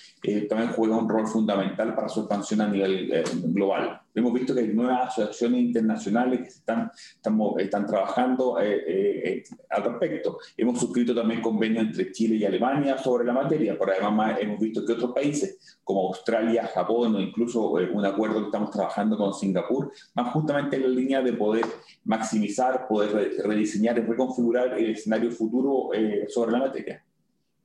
también 0.49 0.71
juega 0.71 0.97
un 0.97 1.02
un 1.03 1.09
rol 1.09 1.27
fundamental 1.27 1.93
para 1.93 2.09
su 2.09 2.21
expansión 2.21 2.61
a 2.61 2.67
nivel 2.67 3.11
eh, 3.11 3.23
global. 3.43 4.01
Hemos 4.15 4.33
visto 4.33 4.53
que 4.53 4.61
hay 4.61 4.67
nuevas 4.67 5.09
asociaciones 5.09 5.61
internacionales 5.61 6.41
que 6.41 6.47
están, 6.47 6.91
estamos, 7.15 7.59
están 7.59 7.85
trabajando 7.85 8.59
eh, 8.59 8.83
eh, 8.87 9.43
al 9.69 9.83
respecto. 9.83 10.37
Hemos 10.55 10.79
suscrito 10.79 11.13
también 11.15 11.41
convenios 11.41 11.85
entre 11.85 12.11
Chile 12.11 12.35
y 12.35 12.45
Alemania 12.45 12.97
sobre 12.97 13.25
la 13.25 13.33
materia, 13.33 13.75
pero 13.77 13.91
además 13.91 14.37
hemos 14.39 14.59
visto 14.59 14.85
que 14.85 14.93
otros 14.93 15.11
países 15.13 15.79
como 15.83 16.07
Australia, 16.07 16.69
Japón 16.73 17.15
o 17.15 17.19
incluso 17.19 17.71
un 17.71 18.05
acuerdo 18.05 18.39
que 18.39 18.45
estamos 18.45 18.71
trabajando 18.71 19.17
con 19.17 19.33
Singapur, 19.33 19.91
van 20.13 20.25
justamente 20.31 20.75
en 20.77 20.83
la 20.83 20.89
línea 20.89 21.21
de 21.21 21.33
poder 21.33 21.65
maximizar, 22.05 22.87
poder 22.87 23.33
rediseñar 23.43 23.97
y 23.97 24.01
reconfigurar 24.01 24.77
el 24.77 24.91
escenario 24.91 25.31
futuro 25.31 25.89
sobre 26.29 26.51
la 26.51 26.59
materia. 26.59 27.03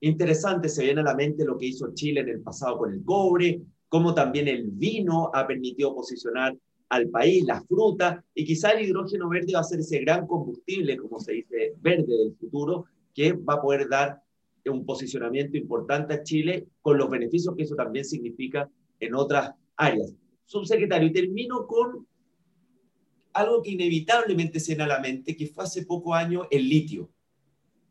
Interesante, 0.00 0.68
se 0.68 0.84
viene 0.84 1.00
a 1.00 1.04
la 1.04 1.14
mente 1.14 1.44
lo 1.44 1.58
que 1.58 1.66
hizo 1.66 1.92
Chile 1.94 2.20
en 2.20 2.28
el 2.28 2.40
pasado 2.40 2.78
con 2.78 2.92
el 2.92 3.02
cobre, 3.04 3.60
cómo 3.88 4.14
también 4.14 4.48
el 4.48 4.70
vino 4.70 5.30
ha 5.34 5.46
permitido 5.46 5.94
posicionar 5.94 6.56
al 6.90 7.08
país, 7.08 7.44
la 7.44 7.60
fruta, 7.62 8.24
y 8.34 8.44
quizá 8.44 8.70
el 8.70 8.86
hidrógeno 8.86 9.28
verde 9.28 9.52
va 9.54 9.60
a 9.60 9.64
ser 9.64 9.80
ese 9.80 10.00
gran 10.00 10.26
combustible, 10.26 10.96
como 10.96 11.18
se 11.18 11.32
dice, 11.32 11.74
verde 11.80 12.16
del 12.16 12.34
futuro, 12.36 12.86
que 13.14 13.32
va 13.32 13.54
a 13.54 13.62
poder 13.62 13.88
dar 13.88 14.22
un 14.70 14.84
posicionamiento 14.84 15.56
importante 15.56 16.14
a 16.14 16.22
Chile 16.22 16.66
con 16.80 16.98
los 16.98 17.10
beneficios 17.10 17.54
que 17.56 17.62
eso 17.62 17.74
también 17.74 18.04
significa 18.04 18.68
en 19.00 19.14
otras 19.14 19.52
áreas. 19.76 20.14
Subsecretario, 20.44 21.08
y 21.08 21.12
termino 21.12 21.66
con 21.66 22.06
algo 23.32 23.62
que 23.62 23.70
inevitablemente 23.70 24.60
se 24.60 24.80
a 24.80 24.86
la 24.86 25.00
mente, 25.00 25.36
que 25.36 25.46
fue 25.46 25.64
hace 25.64 25.84
poco 25.84 26.14
años 26.14 26.46
el 26.50 26.68
litio. 26.68 27.10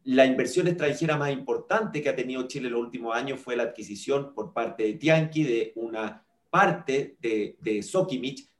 La 0.07 0.25
inversión 0.25 0.69
extranjera 0.69 1.17
más 1.17 1.33
importante 1.33 2.01
que 2.01 2.07
ha 2.07 2.15
tenido 2.15 2.47
Chile 2.47 2.67
en 2.67 2.75
los 2.75 2.81
últimos 2.81 3.13
años 3.13 3.41
fue 3.41 3.57
la 3.57 3.63
adquisición 3.63 4.33
por 4.33 4.53
parte 4.53 4.83
de 4.83 4.93
Tianqi 4.93 5.43
de 5.43 5.73
una 5.75 6.25
parte 6.49 7.17
de, 7.19 7.57
de 7.59 7.85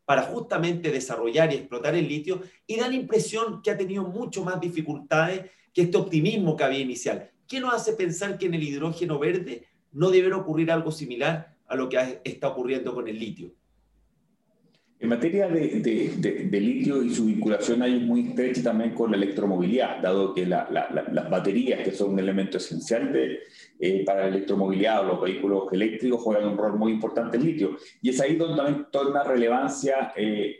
para 0.03 0.23
justamente 0.23 0.91
desarrollar 0.91 1.53
y 1.53 1.55
explotar 1.55 1.95
el 1.95 2.05
litio 2.05 2.41
y 2.65 2.75
da 2.75 2.89
la 2.89 2.95
impresión 2.95 3.61
que 3.61 3.71
ha 3.71 3.77
tenido 3.77 4.03
mucho 4.03 4.43
más 4.43 4.59
dificultades 4.59 5.49
que 5.73 5.83
este 5.83 5.95
optimismo 5.95 6.57
que 6.57 6.65
había 6.65 6.79
inicial. 6.79 7.31
¿Qué 7.47 7.61
nos 7.61 7.73
hace 7.73 7.93
pensar 7.93 8.37
que 8.37 8.47
en 8.47 8.55
el 8.55 8.63
hidrógeno 8.63 9.17
verde 9.17 9.67
no 9.93 10.09
deberá 10.09 10.35
ocurrir 10.35 10.69
algo 10.69 10.91
similar 10.91 11.55
a 11.65 11.77
lo 11.77 11.87
que 11.87 12.19
está 12.25 12.49
ocurriendo 12.49 12.93
con 12.93 13.07
el 13.07 13.17
litio? 13.17 13.53
En 14.99 15.09
materia 15.09 15.47
de, 15.47 16.59
litio 16.59 17.03
y 17.03 17.13
su 17.13 17.25
vinculación 17.25 17.83
es 17.83 18.01
muy 18.01 18.29
estrecha 18.29 18.63
también 18.63 18.95
con 18.95 19.11
la 19.11 19.17
electromovilidad, 19.17 20.01
dado 20.01 20.33
que 20.33 20.43
las 20.47 21.29
baterías, 21.29 21.81
que 21.81 21.91
son 21.91 22.13
un 22.13 22.19
elemento 22.19 22.57
esencial 22.57 23.13
eh, 23.79 24.03
para 24.03 24.21
la 24.21 24.27
electromovilidad 24.29 25.01
o 25.01 25.03
los 25.03 25.21
vehículos 25.21 25.71
eléctricos, 25.71 26.23
juegan 26.23 26.47
un 26.47 26.57
rol 26.57 26.79
muy 26.79 26.93
importante 26.93 27.37
en 27.37 27.45
litio. 27.45 27.77
Y 28.01 28.09
es 28.09 28.19
ahí 28.19 28.37
donde 28.37 28.57
también 28.57 28.87
toma 28.91 29.23
relevancia, 29.23 30.13
eh, 30.15 30.57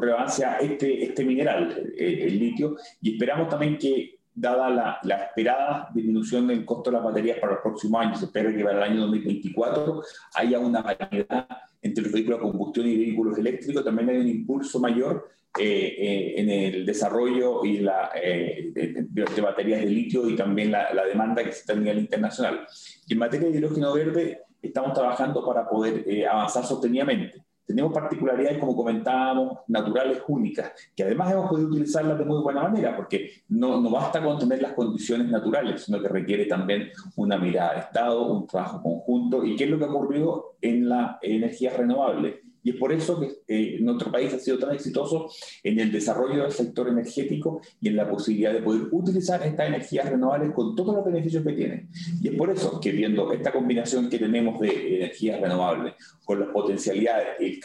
relevancia 0.00 0.58
este, 0.58 1.02
este 1.02 1.24
mineral, 1.24 1.92
eh, 1.98 2.26
el 2.28 2.38
litio, 2.38 2.76
y 3.00 3.14
esperamos 3.14 3.48
también 3.48 3.78
que 3.78 4.20
dada 4.32 4.70
la, 4.70 4.98
la, 5.02 5.16
esperada 5.24 5.88
disminución 5.92 6.46
del 6.46 6.64
costo 6.64 6.90
de 6.90 6.98
las 6.98 7.04
baterías 7.04 7.38
para 7.40 7.54
los 7.54 7.62
próximos 7.62 8.00
años, 8.00 8.20
se 8.20 8.26
espera 8.26 8.54
que 8.54 8.62
para 8.62 8.78
el 8.78 8.92
año 8.92 9.00
2024 9.02 10.02
haya 10.34 10.58
una 10.60 10.82
variedad 10.82 11.48
entre 11.82 12.04
los 12.04 12.12
vehículos 12.12 12.38
a 12.38 12.42
combustión 12.42 12.86
y 12.86 12.96
vehículos 12.96 13.36
eléctricos, 13.36 13.84
también 13.84 14.08
hay 14.08 14.18
un 14.18 14.28
impulso 14.28 14.78
mayor 14.78 15.28
eh, 15.58 15.96
eh, 15.98 16.40
en 16.40 16.48
el 16.48 16.86
desarrollo 16.86 17.62
y 17.64 17.80
la, 17.80 18.10
eh, 18.14 18.72
de, 18.72 19.40
baterías 19.42 19.80
de 19.80 19.86
litio 19.86 20.26
y 20.26 20.34
también 20.34 20.70
la, 20.70 20.94
la, 20.94 21.04
demanda 21.04 21.44
que 21.44 21.52
se 21.52 21.58
está 21.58 21.74
a 21.74 21.76
nivel 21.76 21.98
internacional. 21.98 22.66
Y 23.06 23.12
en 23.12 23.18
materia 23.18 23.50
de 23.50 23.58
hidrógeno 23.58 23.92
verde, 23.92 24.40
estamos 24.62 24.94
trabajando 24.94 25.44
para 25.44 25.68
poder 25.68 26.26
avanzar 26.26 26.64
sostenidamente. 26.64 27.42
Tenemos 27.64 27.92
particularidades, 27.92 28.58
como 28.58 28.76
comentábamos, 28.76 29.58
naturales 29.68 30.22
únicas, 30.28 30.72
que 30.94 31.04
además 31.04 31.32
hemos 31.32 31.48
podido 31.48 31.68
utilizarlas 31.68 32.18
de 32.18 32.24
muy 32.24 32.42
buena 32.42 32.62
manera, 32.62 32.96
porque 32.96 33.30
no, 33.48 33.80
no 33.80 33.90
basta 33.90 34.22
con 34.22 34.38
tener 34.38 34.60
las 34.60 34.72
condiciones 34.72 35.28
naturales, 35.28 35.82
sino 35.84 36.00
que 36.00 36.08
requiere 36.08 36.46
también 36.46 36.90
una 37.16 37.38
mirada 37.38 37.74
de 37.74 37.80
Estado, 37.80 38.32
un 38.32 38.46
trabajo 38.46 38.82
conjunto, 38.82 39.44
y 39.44 39.56
qué 39.56 39.64
es 39.64 39.70
lo 39.70 39.78
que 39.78 39.84
ha 39.84 39.90
ocurrido 39.90 40.56
en 40.60 40.88
la 40.88 41.18
energía 41.22 41.76
renovable 41.76 42.42
y 42.62 42.70
es 42.70 42.76
por 42.76 42.92
eso 42.92 43.18
que 43.20 43.42
eh, 43.48 43.78
nuestro 43.80 44.10
país 44.10 44.32
ha 44.32 44.38
sido 44.38 44.58
tan 44.58 44.74
exitoso 44.74 45.28
en 45.62 45.80
el 45.80 45.90
desarrollo 45.90 46.42
del 46.42 46.52
sector 46.52 46.88
energético 46.88 47.60
y 47.80 47.88
en 47.88 47.96
la 47.96 48.08
posibilidad 48.08 48.52
de 48.52 48.62
poder 48.62 48.88
utilizar 48.92 49.44
estas 49.46 49.68
energías 49.68 50.08
renovables 50.08 50.52
con 50.52 50.76
todos 50.76 50.94
los 50.94 51.04
beneficios 51.04 51.44
que 51.44 51.52
tienen. 51.52 51.88
Y 52.20 52.28
es 52.28 52.34
por 52.34 52.50
eso 52.50 52.80
que 52.80 52.92
viendo 52.92 53.32
esta 53.32 53.52
combinación 53.52 54.08
que 54.08 54.18
tenemos 54.18 54.60
de 54.60 54.96
energías 54.96 55.40
renovables 55.40 55.94
con 56.24 56.40
las 56.40 56.48
potencialidades, 56.50 57.28
el, 57.40 57.60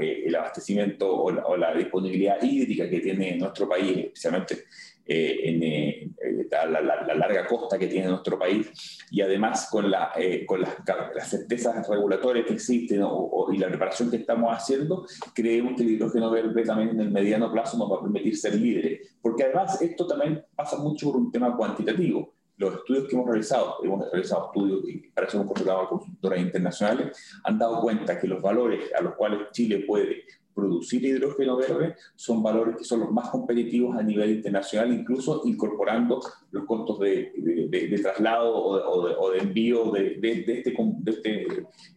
eh, 0.00 0.22
el 0.26 0.34
abastecimiento 0.34 1.12
o 1.12 1.30
la, 1.30 1.46
o 1.46 1.56
la 1.56 1.74
disponibilidad 1.74 2.40
hídrica 2.42 2.88
que 2.88 3.00
tiene 3.00 3.36
nuestro 3.36 3.68
país, 3.68 3.96
especialmente 3.96 4.64
eh, 5.08 5.40
en 5.44 5.62
eh, 5.62 6.48
la, 6.50 7.14
larga 7.14 7.46
costa 7.46 7.78
que 7.78 7.86
tiene 7.86 8.08
nuestro 8.08 8.36
país 8.36 8.98
y 9.08 9.20
además 9.20 9.68
con, 9.70 9.88
la, 9.88 10.10
eh, 10.16 10.44
con 10.44 10.60
las, 10.60 10.74
las, 11.14 11.30
certezas 11.30 11.88
regulatorias 11.88 12.44
que 12.44 12.54
existen 12.54 13.04
y 13.52 13.58
la 13.58 13.68
preparación 13.68 14.10
que 14.10 14.16
estamos 14.16 14.52
haciendo, 14.52 15.06
creemos 15.32 15.74
que 15.76 15.84
el 15.84 15.90
hidrógeno 15.90 16.28
verde 16.28 16.64
también 16.64 16.90
en 16.90 17.00
el 17.00 17.12
mediano 17.12 17.52
plazo 17.52 17.78
nos 17.78 17.92
va 17.92 17.98
a 17.98 18.02
permitir 18.02 18.36
ser 18.36 18.56
líderes, 18.56 19.16
porque 19.22 19.44
además 19.44 19.80
esto 19.80 20.08
también 20.08 20.44
pasa 20.56 20.76
mucho 20.78 21.12
por 21.12 21.20
un 21.20 21.30
tema 21.30 21.56
cuantitativo. 21.56 22.34
Los 22.56 22.74
estudios 22.74 23.06
que 23.06 23.14
hemos 23.14 23.28
realizado, 23.28 23.76
hemos 23.84 24.10
realizado 24.10 24.46
estudios 24.46 24.88
y 24.88 25.08
para 25.10 25.28
eso 25.28 25.36
hemos 25.36 25.52
contratado 25.52 25.82
a 25.82 25.88
consultoras 25.88 26.40
internacionales, 26.40 27.38
han 27.44 27.58
dado 27.58 27.80
cuenta 27.80 28.18
que 28.18 28.26
los 28.26 28.42
valores 28.42 28.92
a 28.92 29.02
los 29.02 29.14
cuales 29.14 29.50
Chile 29.52 29.84
puede 29.86 30.24
producir 30.56 31.04
hidrógeno 31.04 31.58
verde 31.58 31.96
son 32.14 32.42
valores 32.42 32.78
que 32.78 32.84
son 32.84 33.00
los 33.00 33.12
más 33.12 33.28
competitivos 33.28 33.94
a 33.94 34.02
nivel 34.02 34.30
internacional, 34.30 34.90
incluso 34.90 35.42
incorporando 35.44 36.18
los 36.50 36.64
costos 36.64 36.98
de, 37.00 37.30
de, 37.36 37.98
traslado 37.98 38.56
o, 38.56 39.30
de, 39.32 39.38
envío 39.38 39.90
de, 39.90 40.18
este, 40.22 40.72
este, 41.06 41.46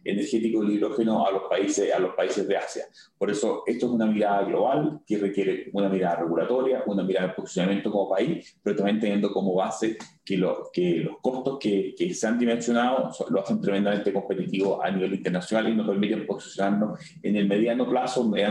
energético 0.04 0.60
del 0.60 0.72
hidrógeno 0.72 1.26
a 1.26 1.32
los, 1.32 1.42
países, 1.44 1.90
a 1.92 1.98
los 1.98 2.14
países 2.14 2.46
de 2.46 2.56
Asia. 2.58 2.84
Por 3.16 3.30
eso, 3.30 3.62
esto 3.66 3.86
es 3.86 3.92
una 3.92 4.06
mirada 4.06 4.42
global 4.42 5.00
que 5.06 5.16
requiere 5.16 5.70
una 5.72 5.88
mirada 5.88 6.16
regulatoria, 6.16 6.84
una 6.86 7.02
mirada 7.02 7.28
de 7.28 7.34
posicionamiento 7.34 7.90
como 7.90 8.10
país, 8.10 8.58
pero 8.62 8.76
también 8.76 9.00
teniendo 9.00 9.32
como 9.32 9.54
base 9.54 9.96
que, 10.22 10.36
lo, 10.36 10.70
que 10.72 10.96
los 10.96 11.16
costos 11.22 11.58
que, 11.58 11.94
que, 11.96 12.12
se 12.12 12.26
han 12.26 12.38
dimensionado 12.38 13.10
lo 13.30 13.40
hacen 13.40 13.60
tremendamente 13.60 14.12
competitivo 14.12 14.82
a 14.82 14.90
nivel 14.90 15.14
internacional 15.14 15.68
y 15.68 15.74
nos 15.74 15.88
permiten 15.88 16.26
posicionarnos 16.26 17.00
en 17.22 17.36
el 17.36 17.48
mediano 17.48 17.88
plazo, 17.88 18.28
mediano 18.28 18.49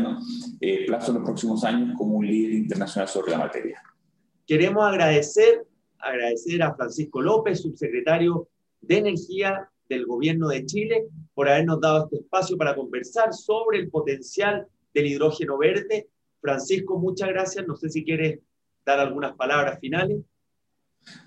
eh, 0.62 0.85
plazo 0.85 1.12
en 1.12 1.17
los 1.17 1.25
próximos 1.25 1.63
años 1.63 1.95
como 1.97 2.15
un 2.17 2.27
líder 2.27 2.53
internacional 2.53 3.07
sobre 3.07 3.31
la 3.31 3.39
materia. 3.39 3.81
Queremos 4.45 4.83
agradecer, 4.83 5.65
agradecer 5.99 6.62
a 6.63 6.73
Francisco 6.73 7.21
López, 7.21 7.62
subsecretario 7.62 8.47
de 8.81 8.97
Energía 8.97 9.69
del 9.88 10.05
Gobierno 10.05 10.47
de 10.47 10.65
Chile, 10.65 11.05
por 11.33 11.49
habernos 11.49 11.81
dado 11.81 12.05
este 12.05 12.17
espacio 12.17 12.57
para 12.57 12.75
conversar 12.75 13.33
sobre 13.33 13.79
el 13.79 13.89
potencial 13.89 14.67
del 14.93 15.07
hidrógeno 15.07 15.57
verde. 15.57 16.09
Francisco, 16.41 16.97
muchas 16.97 17.29
gracias. 17.29 17.67
No 17.67 17.75
sé 17.75 17.89
si 17.89 18.03
quieres 18.03 18.39
dar 18.85 18.99
algunas 18.99 19.35
palabras 19.35 19.79
finales. 19.79 20.19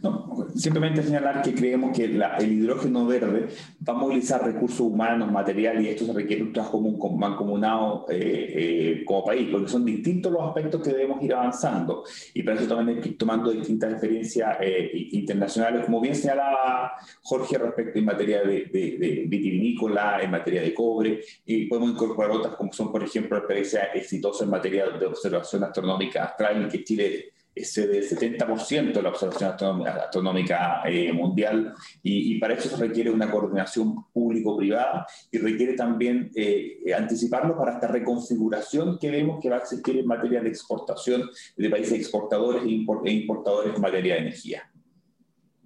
No, 0.01 0.49
simplemente 0.55 1.03
señalar 1.03 1.43
que 1.43 1.55
creemos 1.55 1.97
que 1.97 2.05
el 2.05 2.53
hidrógeno 2.53 3.07
verde 3.07 3.49
va 3.89 3.93
a 3.93 3.97
movilizar 3.97 4.45
recursos 4.45 4.81
humanos, 4.81 5.31
materiales, 5.31 5.85
y 5.85 5.89
esto 5.89 6.07
se 6.07 6.13
requiere 6.13 6.43
un 6.43 6.53
trabajo 6.53 6.73
común, 6.73 7.19
mancomunado 7.19 8.07
eh, 8.11 8.53
eh, 9.01 9.05
como 9.05 9.25
país, 9.25 9.49
porque 9.51 9.69
son 9.69 9.85
distintos 9.85 10.33
los 10.33 10.43
aspectos 10.43 10.83
que 10.83 10.91
debemos 10.91 11.23
ir 11.23 11.35
avanzando. 11.35 12.05
Y 12.35 12.43
para 12.43 12.59
eso 12.59 12.75
también 12.75 13.17
tomando 13.17 13.51
distintas 13.51 13.93
experiencias 13.93 14.57
eh, 14.61 14.91
internacionales, 15.13 15.85
como 15.85 16.01
bien 16.01 16.15
señalaba 16.15 16.93
Jorge 17.23 17.59
respecto 17.59 17.99
en 17.99 18.05
materia 18.05 18.43
de, 18.43 18.67
de, 18.73 19.25
vitivinícola, 19.29 20.21
en 20.23 20.31
materia 20.31 20.63
de 20.63 20.75
cobre, 20.75 21.21
y 21.47 21.67
podemos 21.67 21.91
incorporar 21.91 22.33
otras 22.33 22.57
como 22.57 22.73
son, 22.73 22.91
por 22.91 23.03
ejemplo, 23.03 23.37
experiencias 23.37 23.89
exitosas 23.95 24.43
en 24.43 24.51
materia 24.51 24.89
de 24.91 25.07
observación 25.07 25.65
astronómica 25.65 26.25
astral, 26.25 26.69
que 26.69 26.85
Chile 26.85 27.33
excede 27.55 27.99
el 27.99 28.09
70% 28.09 28.93
de 28.93 29.03
la 29.03 29.11
observación 29.11 29.87
astronómica 29.87 30.83
eh, 30.87 31.13
mundial 31.13 31.75
y, 32.03 32.39
para 32.39 32.55
eso 32.55 32.69
se 32.69 32.77
requiere 32.77 33.11
una 33.11 33.31
coordinación 33.31 34.07
público-privada 34.13 35.07
y 35.31 35.39
requiere 35.39 35.75
también 35.75 36.31
eh, 36.35 36.79
anticiparlo 36.97 37.57
para 37.57 37.75
esta 37.75 37.89
reconfiguración 37.89 38.99
que 38.99 39.11
vemos 39.11 39.41
que 39.41 39.51
va 39.51 39.57
a 39.57 39.61
existir 39.61 39.99
en 39.99 40.07
materia 40.07 40.41
de 40.41 40.49
exportación 40.49 41.29
de 41.57 41.71
países 41.71 41.93
exportadores 41.93 42.63
e, 42.65 42.69
e 43.05 43.13
importadores 43.13 43.75
en 43.75 43.81
materia 43.81 44.15
de 44.15 44.21
energía. 44.21 44.63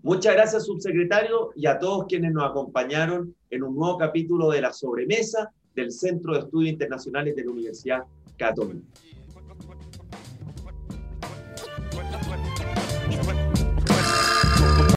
Muchas 0.03 0.35
gracias, 0.35 0.66
subsecretario, 0.66 1.51
y 1.57 1.66
a 1.66 1.79
todos 1.79 2.07
quienes 2.07 2.33
nos 2.33 2.49
acompañaron 2.49 3.35
en 3.51 3.62
un 3.64 3.75
nuevo 3.75 3.99
capítulo 3.99 4.51
de 4.51 4.61
la 4.61 4.72
sobremesa 4.72 5.51
del 5.75 5.90
Centro 5.90 6.35
de 6.35 6.40
Estudios 6.40 6.72
Internacionales 6.72 7.35
de 7.35 7.44
la 7.44 7.51
Universidad 7.51 8.03
Católica. 8.37 8.87